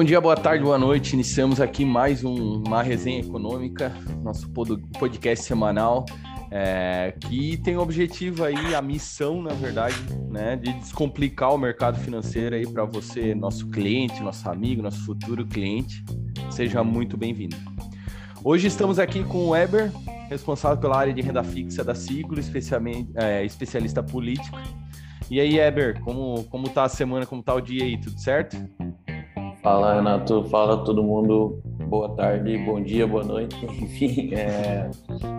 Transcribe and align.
Bom 0.00 0.04
dia, 0.04 0.18
boa 0.18 0.34
tarde, 0.34 0.64
boa 0.64 0.78
noite. 0.78 1.12
Iniciamos 1.12 1.60
aqui 1.60 1.84
mais 1.84 2.24
um, 2.24 2.62
uma 2.66 2.82
resenha 2.82 3.20
econômica, 3.20 3.94
nosso 4.22 4.48
podcast 4.98 5.44
semanal, 5.44 6.06
é, 6.50 7.14
que 7.20 7.58
tem 7.58 7.76
o 7.76 7.80
objetivo 7.82 8.42
aí, 8.44 8.74
a 8.74 8.80
missão, 8.80 9.42
na 9.42 9.52
verdade, 9.52 9.94
né, 10.30 10.56
de 10.56 10.72
descomplicar 10.72 11.54
o 11.54 11.58
mercado 11.58 11.98
financeiro 11.98 12.56
aí 12.56 12.66
para 12.66 12.86
você, 12.86 13.34
nosso 13.34 13.68
cliente, 13.68 14.22
nosso 14.22 14.48
amigo, 14.48 14.80
nosso 14.80 15.04
futuro 15.04 15.46
cliente. 15.46 16.02
Seja 16.48 16.82
muito 16.82 17.18
bem-vindo. 17.18 17.56
Hoje 18.42 18.68
estamos 18.68 18.98
aqui 18.98 19.22
com 19.22 19.48
o 19.48 19.50
Weber, 19.50 19.92
responsável 20.30 20.78
pela 20.78 20.96
área 20.96 21.12
de 21.12 21.20
renda 21.20 21.44
fixa 21.44 21.84
da 21.84 21.92
especialmente 21.92 23.10
é, 23.16 23.44
especialista 23.44 24.02
político. 24.02 24.58
E 25.30 25.38
aí, 25.38 25.58
Weber, 25.58 26.00
como, 26.00 26.42
como 26.44 26.70
tá 26.70 26.84
a 26.84 26.88
semana, 26.88 27.26
como 27.26 27.42
tá 27.42 27.54
o 27.54 27.60
dia 27.60 27.84
aí, 27.84 28.00
tudo 28.00 28.18
certo? 28.18 28.56
Fala, 29.62 29.94
Renato. 29.94 30.44
Fala 30.44 30.78
todo 30.84 31.02
mundo. 31.02 31.60
Boa 31.86 32.08
tarde, 32.10 32.56
bom 32.58 32.80
dia, 32.80 33.06
boa 33.06 33.24
noite. 33.24 33.56
Enfim, 33.66 34.32
é... 34.32 34.88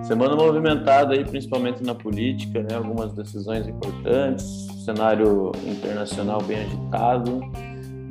semana 0.03 0.35
movimentada 0.35 1.13
aí, 1.13 1.23
principalmente 1.23 1.83
na 1.83 1.95
política, 1.95 2.61
né? 2.61 2.75
Algumas 2.75 3.13
decisões 3.13 3.67
importantes, 3.67 4.45
cenário 4.85 5.51
internacional 5.65 6.41
bem 6.43 6.59
agitado, 6.59 7.39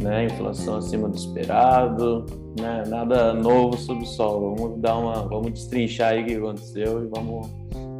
né? 0.02 0.24
Inflação 0.24 0.78
acima 0.78 1.08
do 1.08 1.16
esperado, 1.16 2.26
né? 2.58 2.82
Nada 2.88 3.32
novo 3.34 3.76
sob 3.76 4.02
o 4.02 4.06
sol. 4.06 4.56
Vamos 4.56 4.80
dar 4.80 4.96
uma, 4.96 5.28
vamos 5.28 5.52
destrinchar 5.52 6.12
aí 6.12 6.22
o 6.22 6.26
que 6.26 6.34
aconteceu 6.34 7.04
e 7.04 7.08
vamos, 7.08 7.46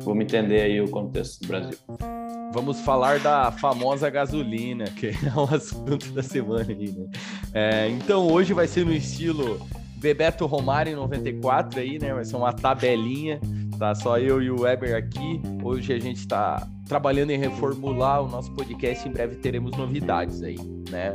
vamos 0.03 0.25
entender 0.25 0.63
aí 0.63 0.81
o 0.81 0.91
contexto 0.91 1.43
do 1.43 1.49
Brasil 1.49 1.79
vamos 2.53 2.81
falar 2.81 3.21
da 3.21 3.51
famosa 3.53 4.11
gasolina, 4.11 4.85
que 4.85 5.09
é 5.09 5.39
o 5.39 5.55
assunto 5.55 6.11
da 6.13 6.23
semana 6.23 6.67
aí, 6.69 6.91
né? 6.93 7.07
É, 7.53 7.89
então 7.89 8.27
hoje 8.27 8.53
vai 8.53 8.67
ser 8.67 8.85
no 8.85 8.93
estilo 8.93 9.61
Bebeto 9.97 10.47
Romário 10.47 10.93
em 10.93 10.97
94 10.97 11.81
aí, 11.81 11.99
né? 11.99 12.13
Vai 12.13 12.25
ser 12.25 12.37
uma 12.37 12.53
tabelinha, 12.53 13.41
tá? 13.79 13.95
Só 13.95 14.19
eu 14.19 14.43
e 14.43 14.51
o 14.51 14.63
Weber 14.63 14.97
aqui. 14.97 15.41
Hoje 15.63 15.93
a 15.93 15.99
gente 15.99 16.19
está 16.19 16.67
trabalhando 16.87 17.31
em 17.31 17.39
reformular 17.39 18.23
o 18.23 18.29
nosso 18.29 18.53
podcast, 18.55 19.09
em 19.09 19.13
breve 19.13 19.37
teremos 19.37 19.77
novidades 19.77 20.43
aí, 20.43 20.59
né? 20.91 21.13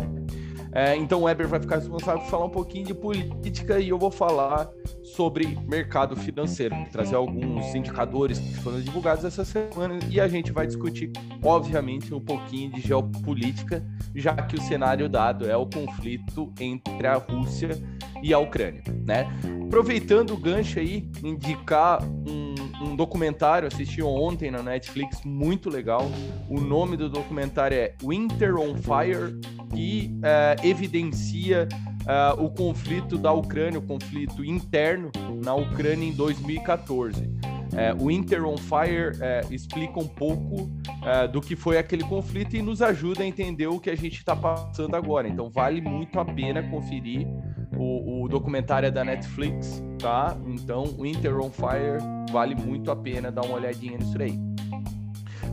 É, 0.72 0.94
então 0.96 1.22
o 1.22 1.24
Weber 1.24 1.48
vai 1.48 1.60
ficar 1.60 1.78
responsável 1.78 2.22
por 2.22 2.30
falar 2.30 2.46
um 2.46 2.50
pouquinho 2.50 2.86
de 2.86 2.94
política 2.94 3.80
e 3.80 3.90
eu 3.90 3.98
vou 3.98 4.12
falar 4.12 4.70
sobre 5.16 5.58
mercado 5.68 6.16
financeiro, 6.16 6.76
trazer 6.92 7.16
alguns 7.16 7.74
indicadores 7.74 8.38
que 8.38 8.56
foram 8.56 8.82
divulgados 8.82 9.24
essa 9.24 9.46
semana 9.46 10.00
e 10.10 10.20
a 10.20 10.28
gente 10.28 10.52
vai 10.52 10.68
discutir, 10.68 11.12
obviamente, 11.42 12.14
um 12.14 12.20
pouquinho 12.20 12.72
de 12.72 12.82
geopolítica, 12.82 13.86
já 14.14 14.36
que 14.36 14.56
o 14.56 14.62
cenário 14.62 15.08
dado 15.08 15.50
é 15.50 15.56
o 15.56 15.66
conflito 15.66 16.54
entre 16.60 17.08
a 17.08 17.16
Rússia 17.16 17.82
e 18.22 18.34
a 18.34 18.40
Ucrânia, 18.40 18.84
né? 19.06 19.28
Aproveitando 19.68 20.32
o 20.34 20.38
gancho 20.38 20.80
aí, 20.80 21.10
indicar 21.24 22.04
um, 22.04 22.56
um 22.82 22.96
documentário, 22.96 23.68
assisti 23.68 24.02
ontem 24.02 24.52
na 24.52 24.62
Netflix, 24.62 25.22
muito 25.24 25.70
legal. 25.70 26.10
O 26.50 26.60
nome 26.60 26.98
do 26.98 27.10
documentário 27.10 27.78
é 27.78 27.94
Winter 28.04 28.56
on 28.56 28.76
Fire 28.76 29.40
e 29.76 30.12
é, 30.24 30.56
evidencia 30.64 31.68
uh, 32.06 32.44
o 32.44 32.50
conflito 32.50 33.18
da 33.18 33.32
Ucrânia, 33.32 33.80
o 33.80 33.82
conflito 33.82 34.44
interno 34.44 35.12
na 35.44 35.54
Ucrânia 35.54 36.08
em 36.08 36.14
2014. 36.14 37.36
É, 37.76 37.94
o 37.94 38.10
Inter 38.10 38.46
on 38.46 38.58
Fire 38.58 39.18
é, 39.20 39.42
explica 39.52 40.00
um 40.00 40.08
pouco 40.08 40.70
é, 41.04 41.28
do 41.28 41.42
que 41.42 41.58
foi 41.58 41.78
aquele 41.78 42.04
conflito 42.04 42.56
e 42.56 42.62
nos 42.62 42.82
ajuda 42.82 43.24
a 43.24 43.26
entender 43.26 43.68
o 43.68 43.80
que 43.80 43.90
a 43.90 43.96
gente 43.96 44.18
está 44.18 44.34
passando 44.34 44.96
agora. 44.96 45.28
Então 45.28 45.50
vale 45.50 45.82
muito 45.82 46.18
a 46.18 46.24
pena 46.24 46.64
conferir 46.64 47.28
o, 47.76 48.24
o 48.24 48.28
documentário 48.30 48.90
da 48.92 49.04
Netflix, 49.04 49.84
tá? 50.00 50.38
Então 50.48 50.86
o 50.98 51.06
Inter 51.06 51.38
on 51.38 51.50
Fire 51.50 51.98
vale 52.32 52.56
muito 52.56 52.90
a 52.92 52.96
pena 52.96 53.30
dar 53.30 53.44
uma 53.44 53.56
olhadinha 53.56 53.98
nisso 53.98 54.22
aí. 54.22 54.40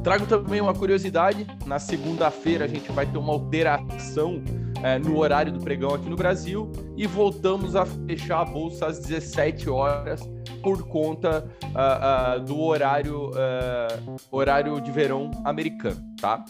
Trago 0.04 0.26
também 0.26 0.60
uma 0.60 0.74
curiosidade: 0.74 1.46
na 1.66 1.78
segunda-feira 1.78 2.66
a 2.66 2.68
gente 2.68 2.90
vai 2.92 3.06
ter 3.06 3.18
uma 3.18 3.32
alteração 3.32 4.42
é, 4.82 4.98
no 4.98 5.18
horário 5.18 5.52
do 5.52 5.60
pregão 5.60 5.94
aqui 5.94 6.08
no 6.08 6.16
Brasil 6.16 6.70
e 6.96 7.06
voltamos 7.06 7.76
a 7.76 7.86
fechar 7.86 8.40
a 8.40 8.44
bolsa 8.44 8.86
às 8.86 8.98
17 8.98 9.70
horas 9.70 10.20
por 10.62 10.86
conta 10.86 11.44
uh, 11.64 12.40
uh, 12.40 12.44
do 12.44 12.60
horário, 12.60 13.30
uh, 13.30 14.16
horário 14.30 14.80
de 14.80 14.90
verão 14.90 15.30
americano, 15.44 16.00
tá? 16.20 16.44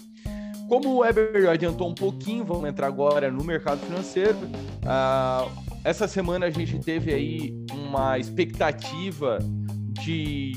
Como 0.68 0.88
o 0.88 0.98
Weber 0.98 1.50
adiantou 1.50 1.88
um 1.88 1.94
pouquinho, 1.94 2.44
vamos 2.44 2.68
entrar 2.68 2.86
agora 2.86 3.30
no 3.30 3.44
mercado 3.44 3.78
financeiro. 3.80 4.38
essa 5.84 6.08
semana 6.08 6.46
a 6.46 6.50
gente 6.50 6.78
teve 6.78 7.12
aí 7.12 7.54
uma 7.74 8.18
expectativa 8.18 9.38
de 10.02 10.52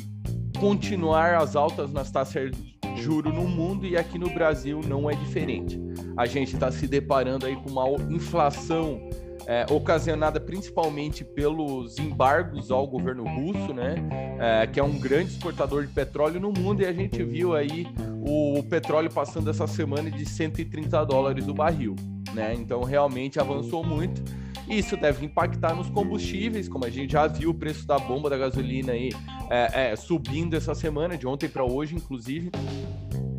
continuar 0.57 1.35
as 1.35 1.55
altas 1.55 1.91
nas 1.91 2.11
taxas 2.11 2.51
juro 2.95 3.31
no 3.31 3.47
mundo 3.47 3.85
e 3.85 3.97
aqui 3.97 4.17
no 4.17 4.29
Brasil 4.29 4.81
não 4.87 5.09
é 5.09 5.15
diferente. 5.15 5.79
A 6.17 6.25
gente 6.25 6.53
está 6.53 6.71
se 6.71 6.87
deparando 6.87 7.45
aí 7.45 7.55
com 7.55 7.69
uma 7.69 7.85
inflação 8.11 9.09
é, 9.47 9.65
ocasionada 9.69 10.39
principalmente 10.39 11.23
pelos 11.23 11.97
embargos 11.99 12.71
ao 12.71 12.87
governo 12.87 13.23
russo, 13.23 13.73
né? 13.73 13.95
É, 14.39 14.67
que 14.67 14.79
é 14.79 14.83
um 14.83 14.97
grande 14.97 15.31
exportador 15.31 15.85
de 15.85 15.93
petróleo 15.93 16.39
no 16.39 16.51
mundo, 16.51 16.81
e 16.81 16.85
a 16.85 16.93
gente 16.93 17.23
viu 17.23 17.53
aí 17.53 17.87
o, 18.25 18.63
petróleo 18.63 19.11
passando 19.11 19.49
essa 19.49 19.67
semana 19.67 20.09
de 20.09 20.25
130 20.25 21.05
dólares 21.05 21.47
o 21.47 21.53
barril, 21.53 21.95
né? 22.33 22.53
Então 22.55 22.81
realmente 22.83 23.39
avançou 23.39 23.83
muito. 23.83 24.21
Isso 24.69 24.97
deve 24.97 25.25
impactar 25.25 25.75
nos 25.75 25.89
combustíveis, 25.89 26.67
como 26.67 26.85
a 26.85 26.89
gente 26.89 27.11
já 27.13 27.27
viu 27.27 27.51
o 27.51 27.53
preço 27.53 27.85
da 27.85 27.99
bomba 27.99 28.29
da 28.29 28.37
gasolina 28.37 28.93
aí 28.93 29.09
é, 29.49 29.91
é, 29.91 29.95
subindo 29.95 30.55
essa 30.55 30.73
semana, 30.73 31.17
de 31.17 31.27
ontem 31.27 31.47
para 31.47 31.63
hoje, 31.63 31.95
inclusive. 31.95 32.51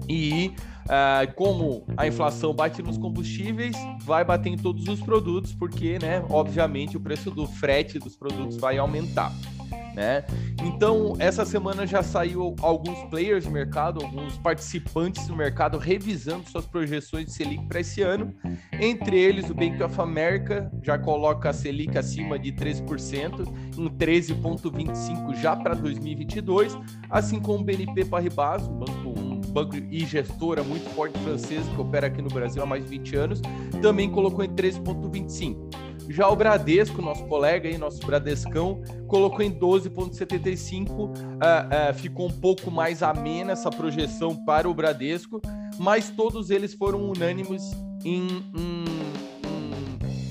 E 0.08 0.52
uh, 0.84 1.34
como 1.34 1.84
a 1.96 2.06
inflação 2.06 2.54
bate 2.54 2.80
nos 2.80 2.96
combustíveis, 2.96 3.76
vai 4.02 4.24
bater 4.24 4.50
em 4.50 4.56
todos 4.56 4.86
os 4.86 5.00
produtos, 5.00 5.52
porque, 5.52 5.98
né, 5.98 6.24
obviamente, 6.30 6.96
o 6.96 7.00
preço 7.00 7.30
do 7.30 7.46
frete 7.46 7.98
dos 7.98 8.16
produtos 8.16 8.56
vai 8.56 8.78
aumentar 8.78 9.32
né? 9.96 10.22
Então, 10.62 11.14
essa 11.18 11.44
semana 11.46 11.86
já 11.86 12.02
saiu 12.02 12.54
alguns 12.60 13.02
players 13.08 13.46
do 13.46 13.50
mercado, 13.50 14.04
alguns 14.04 14.36
participantes 14.36 15.26
do 15.26 15.34
mercado 15.34 15.78
revisando 15.78 16.48
suas 16.50 16.66
projeções 16.66 17.24
de 17.24 17.32
Selic 17.32 17.66
para 17.66 17.80
esse 17.80 18.02
ano. 18.02 18.34
Entre 18.78 19.18
eles, 19.18 19.48
o 19.48 19.54
Bank 19.54 19.82
of 19.82 19.98
America 19.98 20.70
já 20.82 20.98
coloca 20.98 21.48
a 21.48 21.52
Selic 21.52 21.96
acima 21.96 22.38
de 22.38 22.52
13%, 22.52 23.46
em 23.78 23.88
13,25% 23.88 25.34
já 25.36 25.56
para 25.56 25.74
2022, 25.74 26.76
assim 27.08 27.40
como 27.40 27.60
o 27.60 27.64
BNP 27.64 28.04
Paribas, 28.04 28.68
um 28.68 28.78
banco, 28.78 29.14
banco 29.50 29.76
e 29.76 30.04
gestora 30.04 30.62
muito 30.62 30.88
forte 30.90 31.18
francesa 31.20 31.70
que 31.70 31.80
opera 31.80 32.08
aqui 32.08 32.20
no 32.20 32.28
Brasil 32.28 32.62
há 32.62 32.66
mais 32.66 32.84
de 32.84 32.90
20 32.90 33.16
anos, 33.16 33.42
também 33.80 34.10
colocou 34.10 34.44
em 34.44 34.50
13,25%. 34.50 35.85
Já 36.08 36.28
o 36.28 36.36
Bradesco, 36.36 37.02
nosso 37.02 37.24
colega 37.24 37.68
aí, 37.68 37.76
nosso 37.76 38.04
Bradescão, 38.06 38.82
colocou 39.06 39.42
em 39.42 39.50
12,75. 39.50 40.88
Uh, 40.88 41.10
uh, 41.10 41.94
ficou 41.94 42.26
um 42.26 42.32
pouco 42.32 42.70
mais 42.70 43.02
amena 43.02 43.52
essa 43.52 43.70
projeção 43.70 44.36
para 44.44 44.68
o 44.68 44.74
Bradesco, 44.74 45.40
mas 45.78 46.10
todos 46.10 46.50
eles 46.50 46.74
foram 46.74 47.10
unânimes 47.10 47.62
em, 48.04 48.26
em, 48.54 48.84
em 49.14 49.25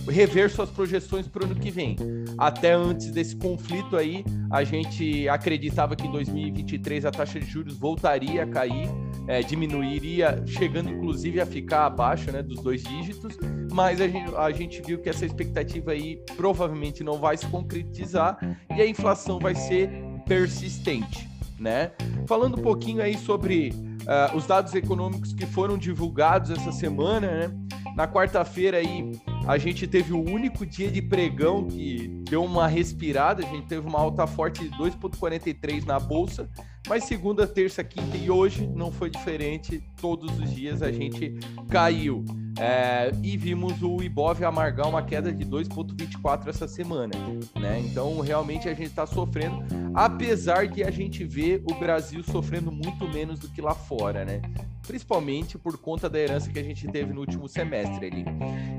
rever 0.07 0.49
suas 0.49 0.69
projeções 0.69 1.27
para 1.27 1.43
o 1.43 1.45
ano 1.45 1.55
que 1.55 1.71
vem. 1.71 1.95
Até 2.37 2.73
antes 2.73 3.11
desse 3.11 3.35
conflito 3.35 3.95
aí, 3.95 4.23
a 4.51 4.63
gente 4.63 5.27
acreditava 5.27 5.95
que 5.95 6.07
em 6.07 6.11
2023 6.11 7.05
a 7.05 7.11
taxa 7.11 7.39
de 7.39 7.45
juros 7.45 7.77
voltaria 7.77 8.43
a 8.43 8.47
cair, 8.47 8.87
é, 9.27 9.41
diminuiria, 9.41 10.43
chegando 10.45 10.89
inclusive 10.89 11.41
a 11.41 11.45
ficar 11.45 11.85
abaixo 11.85 12.31
né, 12.31 12.43
dos 12.43 12.61
dois 12.61 12.83
dígitos, 12.83 13.37
mas 13.71 13.99
a 13.99 14.07
gente, 14.07 14.35
a 14.35 14.51
gente 14.51 14.81
viu 14.81 14.99
que 14.99 15.09
essa 15.09 15.25
expectativa 15.25 15.91
aí 15.91 16.21
provavelmente 16.37 17.03
não 17.03 17.19
vai 17.19 17.35
se 17.35 17.45
concretizar 17.47 18.37
e 18.75 18.81
a 18.81 18.87
inflação 18.87 19.39
vai 19.39 19.55
ser 19.55 19.89
persistente, 20.25 21.29
né? 21.59 21.91
Falando 22.27 22.57
um 22.57 22.61
pouquinho 22.61 23.01
aí 23.01 23.17
sobre 23.17 23.69
uh, 23.69 24.35
os 24.35 24.45
dados 24.45 24.73
econômicos 24.73 25.33
que 25.33 25.45
foram 25.45 25.77
divulgados 25.77 26.51
essa 26.51 26.71
semana, 26.71 27.27
né? 27.27 27.51
Na 27.95 28.07
quarta-feira 28.07 28.77
aí 28.77 29.11
a 29.47 29.57
gente 29.57 29.87
teve 29.87 30.13
o 30.13 30.19
único 30.19 30.65
dia 30.65 30.89
de 30.89 31.01
pregão 31.01 31.65
que 31.65 32.07
deu 32.29 32.43
uma 32.43 32.67
respirada, 32.67 33.45
a 33.45 33.49
gente 33.49 33.67
teve 33.67 33.87
uma 33.87 33.99
alta 33.99 34.25
forte 34.25 34.67
de 34.67 34.75
2,43 34.77 35.85
na 35.85 35.99
bolsa, 35.99 36.49
mas 36.87 37.05
segunda, 37.05 37.47
terça, 37.47 37.83
quinta 37.83 38.15
e 38.15 38.29
hoje 38.29 38.67
não 38.67 38.91
foi 38.91 39.09
diferente. 39.09 39.83
Todos 39.99 40.37
os 40.39 40.53
dias 40.53 40.81
a 40.81 40.91
gente 40.91 41.35
caiu. 41.69 42.23
É, 42.57 43.11
e 43.21 43.35
vimos 43.35 43.81
o 43.81 44.01
Ibov 44.01 44.43
amargar 44.43 44.87
uma 44.87 45.01
queda 45.01 45.31
de 45.31 45.43
2,24 45.45 46.47
essa 46.47 46.67
semana. 46.67 47.13
Né? 47.59 47.79
Então, 47.79 48.19
realmente 48.19 48.69
a 48.69 48.73
gente 48.73 48.87
está 48.87 49.05
sofrendo, 49.05 49.63
apesar 49.93 50.67
de 50.67 50.83
a 50.83 50.91
gente 50.91 51.23
ver 51.25 51.63
o 51.69 51.73
Brasil 51.75 52.23
sofrendo 52.23 52.71
muito 52.71 53.07
menos 53.09 53.39
do 53.39 53.49
que 53.49 53.61
lá 53.61 53.73
fora. 53.73 54.23
Né? 54.23 54.41
Principalmente 54.85 55.57
por 55.57 55.77
conta 55.77 56.09
da 56.09 56.19
herança 56.19 56.49
que 56.49 56.59
a 56.59 56.63
gente 56.63 56.87
teve 56.87 57.11
no 57.13 57.21
último 57.21 57.47
semestre 57.47 58.07
ali. 58.07 58.25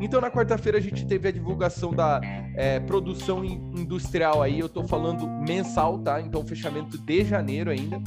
Então, 0.00 0.20
na 0.20 0.31
quarta-feira, 0.31 0.79
a 0.79 0.81
gente 0.81 1.06
teve 1.06 1.29
a 1.29 1.32
divulgação 1.32 1.93
da 1.93 2.20
é, 2.55 2.81
produção 2.81 3.44
industrial 3.44 4.43
aí, 4.43 4.58
eu 4.61 4.67
estou 4.67 4.87
falando 4.87 5.26
mensal, 5.47 5.99
tá? 5.99 6.20
Então, 6.20 6.47
fechamento 6.47 6.97
de 6.99 7.25
janeiro 7.25 7.70
ainda, 7.70 8.00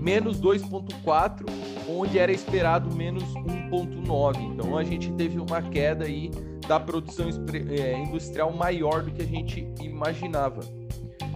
menos 0.00 0.40
2,4, 0.40 1.46
onde 1.88 2.18
era 2.18 2.32
esperado 2.32 2.94
menos 2.94 3.24
1,9. 3.34 4.36
Então, 4.52 4.76
a 4.76 4.84
gente 4.84 5.12
teve 5.12 5.38
uma 5.38 5.62
queda 5.62 6.04
aí 6.04 6.30
da 6.66 6.78
produção 6.78 7.28
é, 7.28 7.98
industrial 7.98 8.52
maior 8.52 9.02
do 9.02 9.10
que 9.10 9.22
a 9.22 9.26
gente 9.26 9.66
imaginava. 9.80 10.60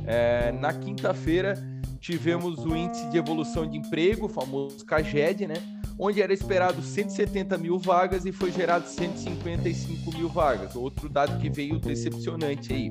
É, 0.07 0.53
na 0.53 0.73
quinta-feira, 0.73 1.55
tivemos 1.97 2.59
o 2.65 2.77
índice 2.77 3.09
de 3.11 3.19
evolução 3.19 3.69
de 3.69 3.77
emprego, 3.77 4.27
o 4.27 4.29
famoso 4.29 4.85
CAGED, 4.85 5.47
né? 5.47 5.55
Onde 5.99 6.21
era 6.21 6.33
esperado 6.33 6.83
170 6.83 7.57
mil 7.57 7.79
vagas 7.79 8.27
e 8.27 8.33
foi 8.33 8.53
gerado 8.53 8.87
155 8.87 10.13
mil 10.13 10.29
vagas. 10.29 10.77
Outro 10.77 11.09
dado 11.09 11.41
que 11.41 11.49
veio 11.49 11.79
decepcionante 11.79 12.73
aí, 12.73 12.91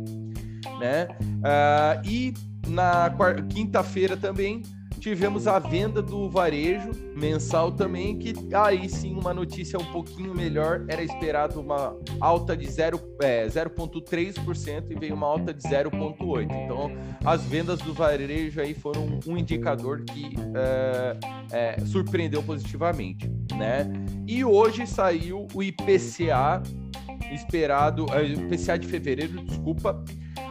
né? 0.79 1.07
Uh, 1.21 2.07
e 2.09 2.33
na 2.67 3.13
quinta-feira 3.49 4.17
também 4.17 4.63
tivemos 5.05 5.45
a 5.45 5.59
venda 5.59 6.01
do 6.01 6.27
varejo 6.27 6.89
mensal 7.15 7.71
também, 7.71 8.17
que 8.17 8.33
aí 8.55 8.89
sim 8.89 9.13
uma 9.13 9.35
notícia 9.35 9.77
um 9.77 9.85
pouquinho 9.91 10.33
melhor, 10.33 10.83
era 10.87 11.03
esperado 11.03 11.61
uma 11.61 11.95
alta 12.19 12.57
de 12.57 12.65
0,3% 12.65 14.67
é, 14.67 14.83
e 14.89 14.95
veio 14.95 15.13
uma 15.13 15.27
alta 15.27 15.53
de 15.53 15.61
0,8%. 15.61 16.47
Então, 16.49 16.91
as 17.23 17.43
vendas 17.43 17.77
do 17.81 17.93
varejo 17.93 18.59
aí 18.59 18.73
foram 18.73 19.19
um 19.27 19.37
indicador 19.37 20.03
que 20.05 20.31
é, 20.55 21.17
é, 21.51 21.79
surpreendeu 21.85 22.41
positivamente, 22.41 23.31
né? 23.55 23.87
E 24.25 24.43
hoje 24.43 24.87
saiu 24.87 25.45
o 25.53 25.61
IPCA 25.61 26.63
esperado, 27.31 28.07
o 28.07 28.19
IPCA 28.19 28.79
de 28.79 28.87
fevereiro, 28.87 29.39
desculpa, 29.45 30.03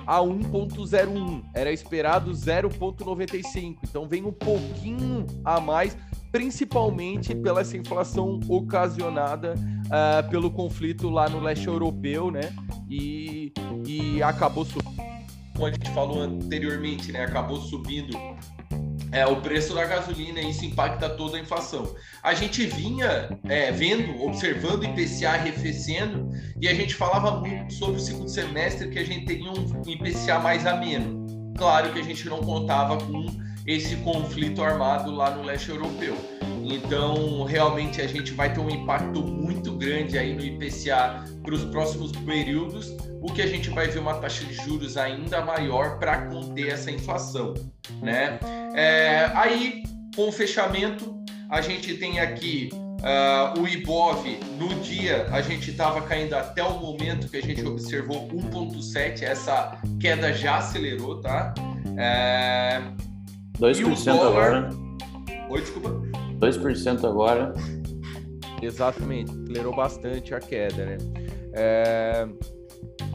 a 0.07 0.19
1.01. 0.21 1.43
Era 1.55 1.73
esperado 1.73 2.31
0.95. 2.33 3.77
Então 3.83 4.09
vem 4.09 4.25
um 4.25 4.33
pouquinho 4.33 5.27
a 5.45 5.61
mais, 5.61 5.97
principalmente 6.31 7.35
pela 7.35 7.61
essa 7.61 7.77
inflação 7.77 8.41
ocasionada 8.49 9.55
uh, 9.55 10.31
pelo 10.31 10.51
conflito 10.51 11.09
lá 11.09 11.29
no 11.29 11.41
leste 11.41 11.67
europeu, 11.67 12.31
né? 12.31 12.53
E, 12.89 13.53
e 13.87 14.23
acabou 14.23 14.65
subindo, 14.65 14.95
como 15.55 15.67
a 15.67 15.71
gente 15.73 15.91
falou 15.91 16.21
anteriormente, 16.21 17.13
né? 17.13 17.25
Acabou 17.25 17.57
subindo 17.57 18.17
é, 19.15 19.25
o 19.25 19.37
preço 19.41 19.73
da 19.73 19.87
gasolina 19.87 20.41
e 20.41 20.51
isso 20.51 20.65
impacta 20.65 21.09
toda 21.09 21.37
a 21.37 21.41
inflação. 21.41 21.95
A 22.21 22.35
gente 22.35 22.67
vinha 22.67 23.29
é, 23.45 23.71
vendo, 23.71 24.21
observando 24.25 24.83
o 24.83 24.85
IPCA 24.85 25.31
arrefecendo 25.31 26.29
e 26.61 26.67
a 26.67 26.75
gente 26.75 26.97
falava 26.97 27.39
muito 27.39 27.73
sobre 27.73 27.97
o 27.97 28.01
segundo 28.01 28.29
semestre 28.29 28.91
que 28.91 28.99
a 28.99 29.05
gente 29.05 29.25
teria 29.25 29.53
um 29.53 29.83
IPCA 29.87 30.41
mais 30.41 30.67
ameno. 30.67 31.25
Claro 31.57 31.93
que 31.93 32.01
a 32.01 32.03
gente 32.03 32.29
não 32.29 32.41
contava 32.41 32.99
com 32.99 33.25
esse 33.65 33.95
conflito 33.97 34.63
armado 34.63 35.15
lá 35.15 35.31
no 35.31 35.45
leste 35.45 35.71
europeu. 35.71 36.17
Então, 36.65 37.45
realmente 37.45 38.01
a 38.01 38.07
gente 38.07 38.33
vai 38.33 38.53
ter 38.53 38.61
um 38.61 38.71
impacto 38.71 39.23
muito 39.23 39.73
grande 39.73 40.17
aí 40.17 40.35
no 40.35 40.43
IPCA 40.43 41.25
para 41.43 41.55
os 41.55 41.65
próximos 41.65 42.13
períodos, 42.13 42.97
o 43.21 43.33
que 43.33 43.43
a 43.43 43.47
gente 43.47 43.71
vai 43.71 43.89
ver 43.89 43.99
uma 43.99 44.15
taxa 44.15 44.45
de 44.45 44.55
juros 44.55 44.97
ainda 44.97 45.45
maior 45.45 45.99
para 45.99 46.27
conter 46.27 46.69
essa 46.69 46.91
inflação, 46.91 47.55
né? 48.03 48.39
É, 48.75 49.31
aí, 49.35 49.83
com 50.17 50.29
o 50.29 50.33
fechamento, 50.33 51.23
a 51.51 51.61
gente 51.61 51.95
tem 51.95 52.21
aqui 52.21 52.71
uh, 53.05 53.61
o 53.61 53.69
IBOV, 53.69 54.39
no 54.59 54.69
dia 54.81 55.27
a 55.31 55.43
gente 55.43 55.71
estava 55.71 56.01
caindo 56.03 56.35
até 56.35 56.63
o 56.63 56.79
momento 56.79 57.29
que 57.29 57.37
a 57.37 57.43
gente 57.43 57.65
observou 57.65 58.29
1,7, 58.29 59.23
essa 59.23 59.79
queda 60.01 60.33
já 60.33 60.59
acelerou, 60.59 61.21
tá? 61.21 61.55
É... 61.97 62.83
2% 63.59 63.79
e 63.79 63.85
o 63.85 63.95
dólar... 63.95 64.27
agora. 64.27 64.71
Oi, 65.51 65.61
desculpa. 65.61 66.24
2% 66.45 67.05
agora. 67.09 67.55
Exatamente, 68.61 69.31
acelerou 69.31 69.75
bastante 69.75 70.35
a 70.35 70.41
queda, 70.41 70.85
né? 70.85 70.99
É... 71.53 72.29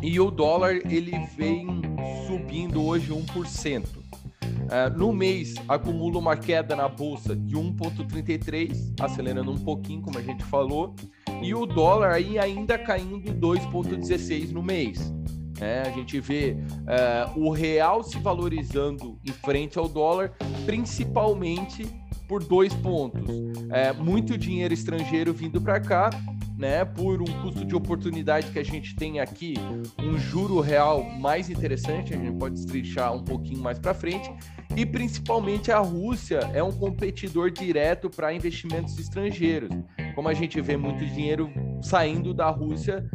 E 0.02 0.20
o 0.20 0.31
dólar, 0.31 0.76
ele 0.90 1.12
vem 1.38 1.81
subindo 2.26 2.84
hoje 2.84 3.12
1%. 3.12 3.86
Uh, 3.86 4.98
no 4.98 5.12
mês, 5.12 5.56
acumula 5.68 6.20
uma 6.20 6.38
queda 6.38 6.76
na 6.76 6.88
bolsa 6.88 7.36
de 7.36 7.56
1,33, 7.56 8.94
acelerando 9.00 9.52
um 9.52 9.58
pouquinho, 9.58 10.02
como 10.02 10.18
a 10.18 10.22
gente 10.22 10.44
falou, 10.46 10.96
e 11.42 11.54
o 11.54 11.66
dólar 11.66 12.14
aí 12.14 12.38
ainda 12.38 12.78
caindo 12.78 13.34
2,16 13.34 14.52
no 14.52 14.62
mês. 14.62 15.14
É, 15.60 15.82
a 15.82 15.92
gente 15.92 16.20
vê 16.20 16.56
uh, 16.56 17.40
o 17.40 17.52
real 17.52 18.04
se 18.04 18.18
valorizando 18.20 19.20
em 19.28 19.32
frente 19.32 19.78
ao 19.78 19.90
dólar, 19.90 20.34
principalmente 20.66 21.86
por 22.30 22.44
dois 22.44 22.74
pontos. 22.76 23.28
É, 23.72 23.92
muito 23.92 24.38
dinheiro 24.38 24.74
estrangeiro 24.74 25.34
vindo 25.34 25.60
para 25.60 25.80
cá 25.80 26.12
né, 26.60 26.84
por 26.84 27.22
um 27.22 27.42
custo 27.42 27.64
de 27.66 27.74
oportunidade 27.74 28.52
que 28.52 28.60
a 28.60 28.64
gente 28.64 28.94
tem 28.94 29.22
aqui, 29.22 29.54
um 29.98 30.18
juro 30.18 30.60
real 30.60 31.02
mais 31.02 31.50
interessante, 31.50 32.14
a 32.14 32.18
gente 32.18 32.38
pode 32.38 32.56
destrinchar 32.56 33.16
um 33.16 33.24
pouquinho 33.24 33.62
mais 33.62 33.80
para 33.80 33.94
frente, 33.94 34.30
e 34.76 34.86
principalmente 34.86 35.72
a 35.72 35.80
Rússia 35.80 36.40
é 36.54 36.62
um 36.62 36.72
competidor 36.72 37.50
direto 37.50 38.10
para 38.10 38.34
investimentos 38.34 39.00
estrangeiros. 39.00 39.70
Como 40.14 40.28
a 40.28 40.34
gente 40.34 40.60
vê 40.60 40.75
muito 40.75 41.06
dinheiro 41.06 41.50
saindo 41.82 42.34
da 42.34 42.50
Rússia, 42.50 43.10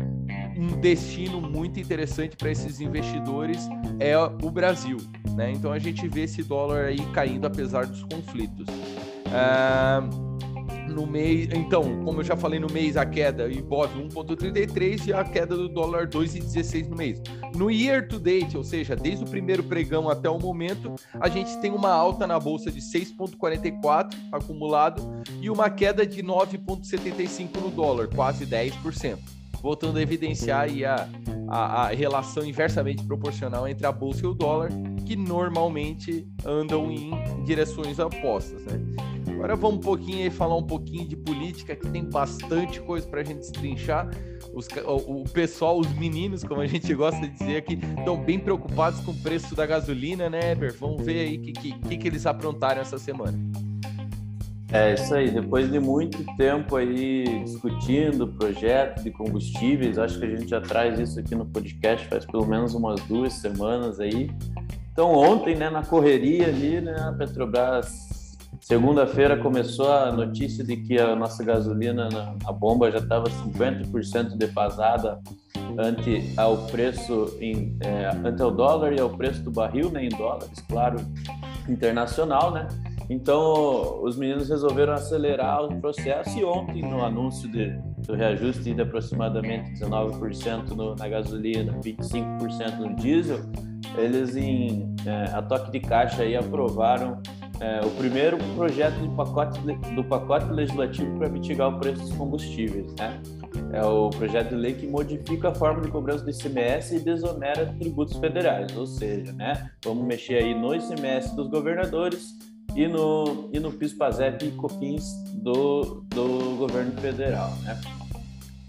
um 0.56 0.80
destino 0.80 1.40
muito 1.40 1.80
interessante 1.80 2.36
para 2.36 2.50
esses 2.50 2.80
investidores 2.80 3.68
é 3.98 4.16
o 4.18 4.50
Brasil. 4.50 4.98
Né? 5.36 5.52
Então 5.52 5.72
a 5.72 5.78
gente 5.78 6.06
vê 6.08 6.22
esse 6.22 6.42
dólar 6.42 6.86
aí 6.86 7.00
caindo 7.12 7.46
apesar 7.46 7.86
dos 7.86 8.02
conflitos. 8.04 8.66
Uh, 9.26 10.34
no 10.88 11.06
mês, 11.06 11.48
então, 11.52 12.04
como 12.04 12.20
eu 12.20 12.24
já 12.24 12.36
falei 12.36 12.60
no 12.60 12.68
mês, 12.70 12.96
a 12.96 13.04
queda 13.04 13.50
Ibov 13.50 13.90
1.33 13.94 15.08
e 15.08 15.12
a 15.12 15.24
queda 15.24 15.56
do 15.56 15.68
dólar 15.68 16.06
2,16 16.06 16.88
no 16.88 16.96
mês. 16.96 17.20
No 17.56 17.70
year 17.70 18.06
to 18.06 18.18
date, 18.18 18.56
ou 18.56 18.62
seja, 18.62 18.94
desde 18.94 19.24
o 19.24 19.26
primeiro 19.26 19.64
pregão 19.64 20.08
até 20.08 20.30
o 20.30 20.38
momento, 20.38 20.94
a 21.18 21.28
gente 21.28 21.58
tem 21.60 21.72
uma 21.72 21.90
alta 21.90 22.26
na 22.26 22.38
bolsa 22.38 22.70
de 22.70 22.80
6.44 22.80 24.14
acumulado 24.30 25.02
e 25.40 25.50
uma 25.50 25.68
queda 25.68 26.06
de 26.06 26.22
9.75 26.22 27.60
no 27.60 27.70
dólar, 27.70 28.08
quase 28.08 28.46
10%. 28.46 29.43
Voltando 29.64 29.96
a 29.96 30.02
evidenciar 30.02 30.68
a, 30.68 31.08
a, 31.48 31.82
a 31.84 31.88
relação 31.88 32.44
inversamente 32.44 33.02
proporcional 33.02 33.66
entre 33.66 33.86
a 33.86 33.90
bolsa 33.90 34.26
e 34.26 34.28
o 34.28 34.34
dólar, 34.34 34.68
que 35.06 35.16
normalmente 35.16 36.28
andam 36.44 36.92
em 36.92 37.10
direções 37.46 37.98
opostas, 37.98 38.62
né? 38.66 38.78
Agora 39.32 39.56
vamos 39.56 39.78
um 39.78 39.80
pouquinho 39.80 40.18
aí 40.24 40.30
falar 40.30 40.54
um 40.54 40.66
pouquinho 40.66 41.08
de 41.08 41.16
política, 41.16 41.74
que 41.74 41.88
tem 41.88 42.04
bastante 42.04 42.78
coisa 42.82 43.06
para 43.06 43.22
a 43.22 43.24
gente 43.24 43.38
destrinchar. 43.38 44.10
Os, 44.52 44.68
o, 44.68 45.22
o, 45.22 45.24
pessoal, 45.24 45.78
os 45.78 45.90
meninos, 45.94 46.44
como 46.44 46.60
a 46.60 46.66
gente 46.66 46.94
gosta 46.94 47.22
de 47.22 47.30
dizer 47.30 47.56
aqui, 47.56 47.78
estão 47.98 48.22
bem 48.22 48.38
preocupados 48.38 49.00
com 49.00 49.12
o 49.12 49.16
preço 49.22 49.54
da 49.54 49.64
gasolina, 49.64 50.28
né, 50.28 50.52
Eber? 50.52 50.76
Vamos 50.78 51.02
ver 51.02 51.20
aí 51.20 51.38
o 51.38 51.40
que, 51.40 51.52
que, 51.52 51.96
que, 51.96 52.06
eles 52.06 52.26
aprontaram 52.26 52.82
essa 52.82 52.98
semana. 52.98 53.38
É 54.74 54.92
isso 54.92 55.14
aí, 55.14 55.30
depois 55.30 55.70
de 55.70 55.78
muito 55.78 56.24
tempo 56.36 56.74
aí 56.74 57.44
discutindo 57.44 58.26
projeto 58.26 59.04
de 59.04 59.10
combustíveis, 59.12 59.98
acho 59.98 60.18
que 60.18 60.24
a 60.24 60.30
gente 60.30 60.48
já 60.48 60.60
traz 60.60 60.98
isso 60.98 61.20
aqui 61.20 61.32
no 61.32 61.46
podcast 61.46 62.08
faz 62.08 62.26
pelo 62.26 62.44
menos 62.44 62.74
umas 62.74 63.00
duas 63.02 63.34
semanas 63.34 64.00
aí. 64.00 64.28
Então 64.92 65.12
ontem, 65.12 65.54
né, 65.54 65.70
na 65.70 65.84
correria 65.84 66.48
ali, 66.48 66.80
né, 66.80 66.96
a 66.98 67.12
Petrobras 67.12 68.14
Segunda-feira 68.60 69.36
começou 69.36 69.92
a 69.92 70.10
notícia 70.10 70.64
de 70.64 70.76
que 70.78 70.98
a 70.98 71.14
nossa 71.14 71.44
gasolina 71.44 72.08
na, 72.08 72.34
na 72.42 72.50
bomba 72.50 72.90
já 72.90 72.98
estava 72.98 73.26
50% 73.26 74.36
defasada 74.36 75.20
ante 75.78 76.32
ao 76.36 76.56
preço 76.68 77.36
em, 77.40 77.76
é, 77.80 78.06
ante 78.24 78.40
ao 78.40 78.50
dólar 78.50 78.92
e 78.94 79.00
ao 79.00 79.10
preço 79.10 79.42
do 79.42 79.50
barril, 79.50 79.90
né, 79.90 80.06
em 80.06 80.08
dólares, 80.08 80.64
claro, 80.66 80.96
internacional, 81.68 82.52
né? 82.52 82.66
Então, 83.08 84.02
os 84.02 84.16
meninos 84.16 84.48
resolveram 84.48 84.94
acelerar 84.94 85.64
o 85.64 85.80
processo 85.80 86.38
e 86.38 86.44
ontem, 86.44 86.82
no 86.82 87.04
anúncio 87.04 87.50
de, 87.50 87.70
do 88.06 88.14
reajuste 88.14 88.72
de 88.72 88.80
aproximadamente 88.80 89.72
19% 89.74 90.70
no, 90.70 90.94
na 90.94 91.08
gasolina, 91.08 91.72
25% 91.80 92.78
no 92.78 92.96
diesel, 92.96 93.40
eles 93.96 94.36
em 94.36 94.94
é, 95.06 95.30
a 95.32 95.42
toque 95.42 95.70
de 95.70 95.80
caixa 95.80 96.22
aí 96.22 96.34
aprovaram 96.34 97.20
é, 97.60 97.80
o 97.84 97.90
primeiro 97.90 98.36
projeto 98.56 98.94
pacote, 99.14 99.60
do 99.94 100.04
pacote 100.04 100.50
legislativo 100.52 101.18
para 101.18 101.28
mitigar 101.28 101.68
o 101.68 101.78
preço 101.78 102.00
dos 102.00 102.12
combustíveis. 102.12 102.92
Né? 102.98 103.20
É 103.72 103.84
o 103.84 104.10
projeto 104.10 104.48
de 104.48 104.56
lei 104.56 104.74
que 104.74 104.86
modifica 104.86 105.50
a 105.50 105.54
forma 105.54 105.82
de 105.82 105.90
cobrança 105.90 106.24
do 106.24 106.30
ICMS 106.30 106.96
e 106.96 107.00
desonera 107.00 107.66
tributos 107.78 108.16
federais, 108.16 108.76
ou 108.76 108.86
seja, 108.86 109.32
né, 109.32 109.70
vamos 109.84 110.04
mexer 110.04 110.36
aí 110.36 110.54
no 110.54 110.74
ICMS 110.74 111.36
dos 111.36 111.48
governadores 111.48 112.34
e 112.74 112.88
no, 112.88 113.48
e 113.52 113.60
no 113.60 113.72
PIS-PASEP 113.72 114.46
e 114.46 114.50
COFINS 114.52 115.04
do, 115.34 116.04
do 116.08 116.56
governo 116.56 116.92
federal. 117.00 117.50
Né? 117.62 117.80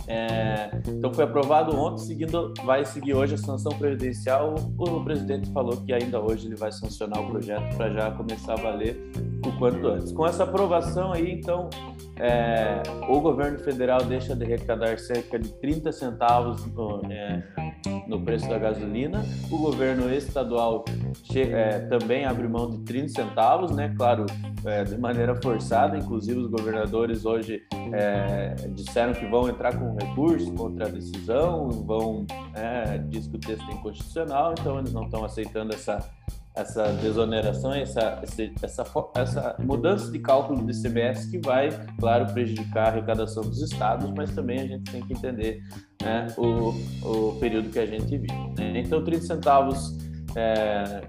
É, 0.07 0.69
então 0.87 1.11
foi 1.11 1.23
aprovado 1.23 1.75
ontem, 1.75 2.03
seguindo, 2.03 2.53
vai 2.63 2.85
seguir 2.85 3.15
hoje 3.15 3.33
a 3.33 3.37
sanção 3.37 3.71
presidencial. 3.77 4.53
O, 4.77 4.83
o 4.83 5.03
presidente 5.03 5.49
falou 5.51 5.77
que 5.77 5.91
ainda 5.91 6.19
hoje 6.19 6.47
ele 6.47 6.55
vai 6.55 6.71
sancionar 6.71 7.21
o 7.21 7.27
projeto 7.27 7.75
para 7.75 7.89
já 7.89 8.11
começar 8.11 8.53
a 8.53 8.57
valer 8.57 9.11
o 9.45 9.51
quanto 9.57 9.87
antes. 9.87 10.11
Com 10.11 10.27
essa 10.27 10.43
aprovação 10.43 11.11
aí, 11.11 11.31
então, 11.31 11.69
é, 12.17 12.83
o 13.09 13.19
governo 13.19 13.57
federal 13.59 14.03
deixa 14.03 14.35
de 14.35 14.43
arrecadar 14.43 14.99
cerca 14.99 15.39
de 15.39 15.49
30 15.53 15.91
centavos 15.91 16.63
no, 16.67 17.01
é, 17.11 17.43
no 18.07 18.21
preço 18.21 18.47
da 18.47 18.57
gasolina, 18.57 19.23
o 19.49 19.57
governo 19.57 20.11
estadual 20.13 20.85
é, 21.35 21.79
também 21.79 22.25
abre 22.25 22.47
mão 22.47 22.69
de 22.69 22.79
30 22.79 23.07
centavos, 23.09 23.71
né? 23.71 23.93
Claro, 23.97 24.25
é, 24.65 24.83
de 24.83 24.97
maneira 24.97 25.35
forçada, 25.41 25.97
inclusive 25.97 26.39
os 26.39 26.47
governadores 26.47 27.25
hoje 27.25 27.63
é, 27.93 28.55
disseram 28.69 29.13
que 29.13 29.25
vão 29.25 29.47
entrar 29.49 29.77
com 29.77 29.95
recurso 29.95 30.51
contra 30.53 30.87
a 30.87 30.89
decisão, 30.89 31.69
vão 31.69 32.25
é, 32.53 32.97
diz 32.97 33.27
que 33.27 33.35
o 33.35 33.39
texto 33.39 33.69
é 33.69 33.73
inconstitucional, 33.73 34.53
então 34.57 34.79
eles 34.79 34.93
não 34.93 35.03
estão 35.03 35.23
aceitando 35.23 35.73
essa 35.73 35.99
essa 36.55 36.93
desoneração, 36.93 37.73
essa, 37.73 38.19
essa, 38.23 38.83
essa 39.15 39.55
mudança 39.59 40.11
de 40.11 40.19
cálculo 40.19 40.63
do 40.63 40.71
ICMS 40.71 41.29
que 41.29 41.37
vai, 41.39 41.69
claro, 41.99 42.31
prejudicar 42.33 42.85
a 42.85 42.87
arrecadação 42.87 43.43
dos 43.43 43.61
estados, 43.61 44.09
mas 44.15 44.33
também 44.33 44.59
a 44.59 44.67
gente 44.67 44.91
tem 44.91 45.01
que 45.05 45.13
entender 45.13 45.61
né, 46.01 46.27
o, 46.37 46.73
o 47.03 47.39
período 47.39 47.69
que 47.69 47.79
a 47.79 47.85
gente 47.85 48.17
vive. 48.17 48.27
Né? 48.57 48.79
Então, 48.79 49.03
30 49.03 49.21
centavos 49.25 49.97
é, 50.35 51.01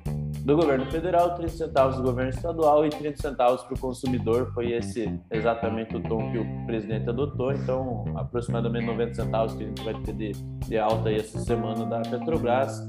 do 0.46 0.56
governo 0.56 0.86
federal, 0.90 1.34
30 1.34 1.52
centavos 1.52 1.96
do 1.96 2.02
governo 2.02 2.30
estadual 2.30 2.86
e 2.86 2.90
30 2.90 3.20
centavos 3.20 3.62
para 3.62 3.74
o 3.74 3.78
consumidor. 3.78 4.52
Foi 4.52 4.72
esse 4.72 5.20
exatamente 5.30 5.96
o 5.96 6.00
tom 6.00 6.30
que 6.30 6.38
o 6.38 6.66
presidente 6.66 7.08
adotou. 7.08 7.52
Então, 7.52 8.04
aproximadamente 8.16 8.86
90 8.86 9.14
centavos 9.14 9.54
que 9.54 9.64
a 9.64 9.66
gente 9.66 9.82
vai 9.84 9.94
ter 10.02 10.12
de, 10.12 10.32
de 10.32 10.78
alta 10.78 11.10
essa 11.10 11.38
semana 11.40 11.84
da 11.86 12.00
Petrobras 12.00 12.86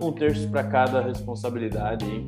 um 0.00 0.12
terço 0.12 0.48
para 0.48 0.64
cada 0.64 1.00
responsabilidade 1.00 2.26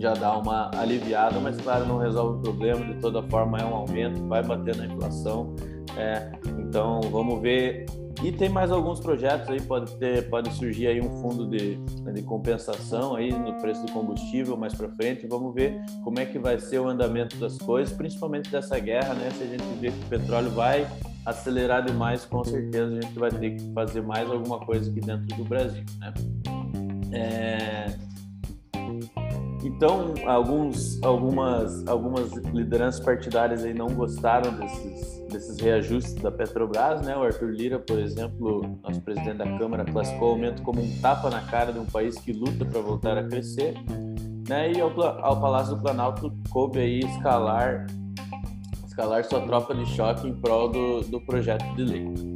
já 0.00 0.14
dá 0.14 0.36
uma 0.38 0.70
aliviada, 0.74 1.38
mas 1.40 1.60
claro, 1.60 1.84
não 1.86 1.98
resolve 1.98 2.38
o 2.38 2.40
problema, 2.40 2.82
de 2.86 2.94
toda 3.00 3.22
forma 3.24 3.58
é 3.58 3.64
um 3.64 3.74
aumento, 3.74 4.26
vai 4.26 4.42
bater 4.42 4.74
na 4.74 4.86
inflação. 4.86 5.54
É, 5.96 6.32
então 6.58 7.00
vamos 7.10 7.40
ver. 7.40 7.84
E 8.22 8.32
tem 8.32 8.48
mais 8.48 8.70
alguns 8.70 9.00
projetos 9.00 9.48
aí, 9.48 9.60
pode 9.60 9.94
ter, 9.96 10.28
pode 10.28 10.52
surgir 10.54 10.88
aí 10.88 11.00
um 11.00 11.10
fundo 11.22 11.46
de, 11.46 11.76
de 11.76 12.22
compensação 12.22 13.14
aí 13.14 13.30
no 13.30 13.54
preço 13.60 13.84
do 13.84 13.92
combustível 13.92 14.56
mais 14.56 14.74
para 14.74 14.88
frente. 14.90 15.26
Vamos 15.26 15.54
ver 15.54 15.80
como 16.02 16.18
é 16.18 16.26
que 16.26 16.38
vai 16.38 16.58
ser 16.58 16.80
o 16.80 16.88
andamento 16.88 17.36
das 17.36 17.56
coisas, 17.58 17.94
principalmente 17.94 18.50
dessa 18.50 18.78
guerra, 18.78 19.14
né? 19.14 19.30
Se 19.30 19.44
a 19.44 19.46
gente 19.46 19.64
vê 19.80 19.90
que 19.90 20.04
o 20.04 20.08
petróleo 20.08 20.50
vai 20.50 20.86
acelerar 21.24 21.84
demais, 21.84 22.24
com 22.24 22.42
certeza 22.44 22.98
a 22.98 23.00
gente 23.00 23.18
vai 23.18 23.30
ter 23.30 23.56
que 23.56 23.72
fazer 23.72 24.02
mais 24.02 24.30
alguma 24.30 24.58
coisa 24.60 24.90
aqui 24.90 25.00
dentro 25.00 25.36
do 25.36 25.44
Brasil, 25.44 25.84
né? 25.98 26.12
É... 27.12 27.86
Então, 29.62 30.14
alguns, 30.26 31.02
algumas, 31.02 31.86
algumas 31.86 32.32
lideranças 32.52 33.04
partidárias 33.04 33.62
aí 33.62 33.74
não 33.74 33.88
gostaram 33.88 34.54
desses, 34.54 35.20
desses 35.28 35.58
reajustes 35.60 36.14
da 36.14 36.30
Petrobras, 36.30 37.02
né? 37.02 37.14
O 37.16 37.22
Arthur 37.22 37.50
Lira, 37.50 37.78
por 37.78 37.98
exemplo, 37.98 38.78
nosso 38.82 39.00
presidente 39.02 39.36
da 39.36 39.58
Câmara, 39.58 39.84
classificou 39.84 40.28
o 40.28 40.32
aumento 40.32 40.62
como 40.62 40.80
um 40.80 41.00
tapa 41.00 41.28
na 41.28 41.42
cara 41.42 41.72
de 41.72 41.78
um 41.78 41.84
país 41.84 42.18
que 42.18 42.32
luta 42.32 42.64
para 42.64 42.80
voltar 42.80 43.18
a 43.18 43.24
crescer, 43.24 43.74
né? 44.48 44.72
E 44.72 44.80
ao, 44.80 44.98
ao 45.22 45.38
Palácio 45.40 45.76
do 45.76 45.82
Planalto 45.82 46.32
coube 46.48 46.78
aí 46.78 47.00
escalar, 47.00 47.86
escalar 48.86 49.24
sua 49.24 49.42
tropa 49.42 49.74
de 49.74 49.84
choque 49.86 50.26
em 50.26 50.34
prol 50.34 50.70
do, 50.70 51.00
do 51.02 51.20
projeto 51.20 51.64
de 51.74 51.84
lei. 51.84 52.29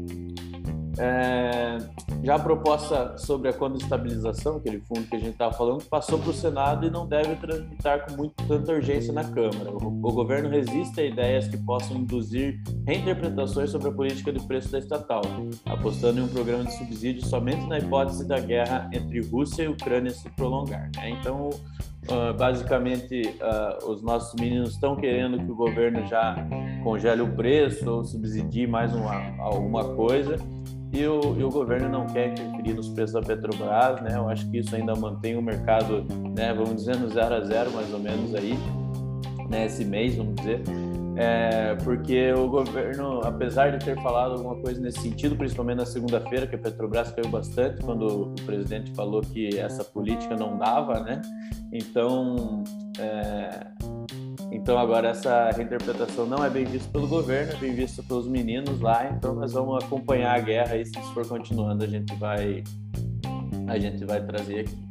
É, 0.98 1.78
já 2.22 2.36
a 2.36 2.38
proposta 2.38 3.18
sobre 3.18 3.48
a 3.48 3.54
estabilização, 3.76 4.56
aquele 4.56 4.80
fundo 4.80 5.02
que 5.02 5.16
a 5.16 5.18
gente 5.18 5.32
estava 5.32 5.52
falando, 5.52 5.84
passou 5.84 6.18
para 6.18 6.30
o 6.30 6.34
Senado 6.34 6.86
e 6.86 6.90
não 6.90 7.06
deve 7.06 7.34
transitar 7.36 8.06
com 8.06 8.16
muito, 8.16 8.34
tanta 8.46 8.72
urgência 8.72 9.12
na 9.12 9.24
Câmara. 9.24 9.70
O, 9.70 9.86
o, 9.86 10.12
governo 10.12 10.48
resiste 10.48 11.00
a 11.00 11.04
ideias 11.04 11.48
que 11.48 11.56
possam 11.56 11.96
induzir 11.96 12.60
reinterpretações 12.86 13.70
sobre 13.70 13.88
a 13.88 13.92
política 13.92 14.32
de 14.32 14.44
preço 14.46 14.70
da 14.70 14.78
estatal, 14.78 15.22
apostando 15.66 16.20
em 16.20 16.22
um 16.22 16.28
programa 16.28 16.64
de 16.64 16.72
subsídio 16.76 17.26
somente 17.26 17.66
na 17.66 17.78
hipótese 17.78 18.26
da 18.26 18.38
guerra 18.38 18.88
entre 18.92 19.20
Rússia 19.22 19.64
e 19.64 19.68
Ucrânia 19.68 20.10
se 20.10 20.28
prolongar. 20.30 20.90
Né? 20.96 21.10
Então, 21.10 21.50
Uh, 22.04 22.36
basicamente, 22.36 23.34
uh, 23.40 23.90
os 23.90 24.02
nossos 24.02 24.38
meninos 24.38 24.72
estão 24.72 24.94
querendo 24.94 25.38
que 25.38 25.50
o 25.50 25.54
governo 25.54 26.06
já 26.06 26.36
congele 26.82 27.22
o 27.22 27.34
preço 27.34 27.90
ou 27.90 28.04
subsidie 28.04 28.66
mais 28.66 28.94
uma, 28.94 29.34
alguma 29.42 29.94
coisa 29.94 30.36
e 30.94 31.06
o, 31.06 31.36
e 31.36 31.42
o 31.42 31.50
governo 31.50 31.88
não 31.88 32.06
quer 32.06 32.28
interferir 32.28 32.74
nos 32.74 32.88
preços 32.88 33.14
da 33.14 33.20
Petrobras, 33.20 34.00
né? 34.00 34.16
Eu 34.16 34.28
acho 34.28 34.48
que 34.48 34.58
isso 34.58 34.74
ainda 34.76 34.94
mantém 34.94 35.36
o 35.36 35.42
mercado, 35.42 36.04
né? 36.36 36.54
Vamos 36.54 36.76
dizer, 36.76 36.96
no 36.96 37.08
zero 37.08 37.34
a 37.34 37.40
zero, 37.40 37.72
mais 37.72 37.92
ou 37.92 37.98
menos 37.98 38.32
aí, 38.34 38.54
né? 39.50 39.66
Esse 39.66 39.84
mês, 39.84 40.14
vamos 40.14 40.36
dizer. 40.36 40.62
É, 41.16 41.76
porque 41.84 42.32
o 42.32 42.48
governo, 42.48 43.20
apesar 43.24 43.70
de 43.70 43.84
ter 43.84 44.00
falado 44.02 44.32
alguma 44.32 44.56
coisa 44.56 44.80
nesse 44.80 45.00
sentido, 45.00 45.36
principalmente 45.36 45.78
na 45.78 45.86
segunda-feira, 45.86 46.46
que 46.46 46.54
a 46.54 46.58
Petrobras 46.58 47.12
caiu 47.12 47.28
bastante 47.28 47.82
quando 47.82 48.06
o 48.06 48.34
presidente 48.46 48.92
falou 48.94 49.20
que 49.20 49.58
essa 49.58 49.84
política 49.84 50.36
não 50.36 50.56
dava, 50.56 51.00
né? 51.00 51.20
Então, 51.72 52.62
é, 52.98 53.66
então 54.54 54.78
agora 54.78 55.08
essa 55.08 55.50
reinterpretação 55.50 56.26
não 56.26 56.44
é 56.44 56.48
bem 56.48 56.64
vista 56.64 56.88
pelo 56.90 57.08
governo, 57.08 57.52
é 57.52 57.56
bem 57.56 57.74
vista 57.74 58.02
pelos 58.02 58.28
meninos 58.28 58.80
lá. 58.80 59.10
Então 59.10 59.34
nós 59.34 59.52
vamos 59.52 59.82
acompanhar 59.84 60.36
a 60.36 60.40
guerra 60.40 60.76
e 60.76 60.86
se 60.86 60.98
isso 60.98 61.12
for 61.12 61.26
continuando 61.26 61.84
a 61.84 61.86
gente 61.86 62.14
vai 62.14 62.62
a 63.66 63.78
gente 63.78 64.04
vai 64.04 64.24
trazer 64.24 64.60
aqui. 64.60 64.84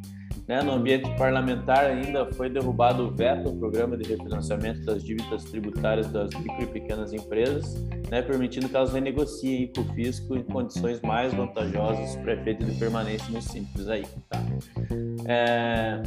Né? 0.48 0.62
No 0.62 0.74
ambiente 0.74 1.10
parlamentar 1.15 1.86
ainda 1.86 2.25
foi 2.34 2.50
derrubado 2.50 3.08
o 3.08 3.12
veto 3.12 3.48
ao 3.48 3.55
programa 3.55 3.96
de 3.96 4.10
refinanciamento 4.10 4.84
das 4.86 5.01
dívidas 5.03 5.46
tributárias 5.46 6.08
das 6.08 6.29
micro 6.36 6.63
e 6.63 6.67
pequenas 6.67 7.13
empresas, 7.13 7.74
né? 8.10 8.22
permitindo 8.22 8.67
que 8.67 8.75
elas 8.75 8.91
renegociem 8.91 9.72
com 9.74 9.82
o 9.82 9.86
fisco 9.93 10.36
em 10.36 10.43
condições 10.43 11.00
mais 11.01 11.34
vantajosas 11.34 12.17
para 12.17 12.34
efeito 12.34 12.65
de 12.65 12.77
permanência 12.77 13.32
no 13.32 13.41
simples 13.41 13.88
aí. 13.88 14.03
Tá? 14.29 14.43
É... 15.25 16.01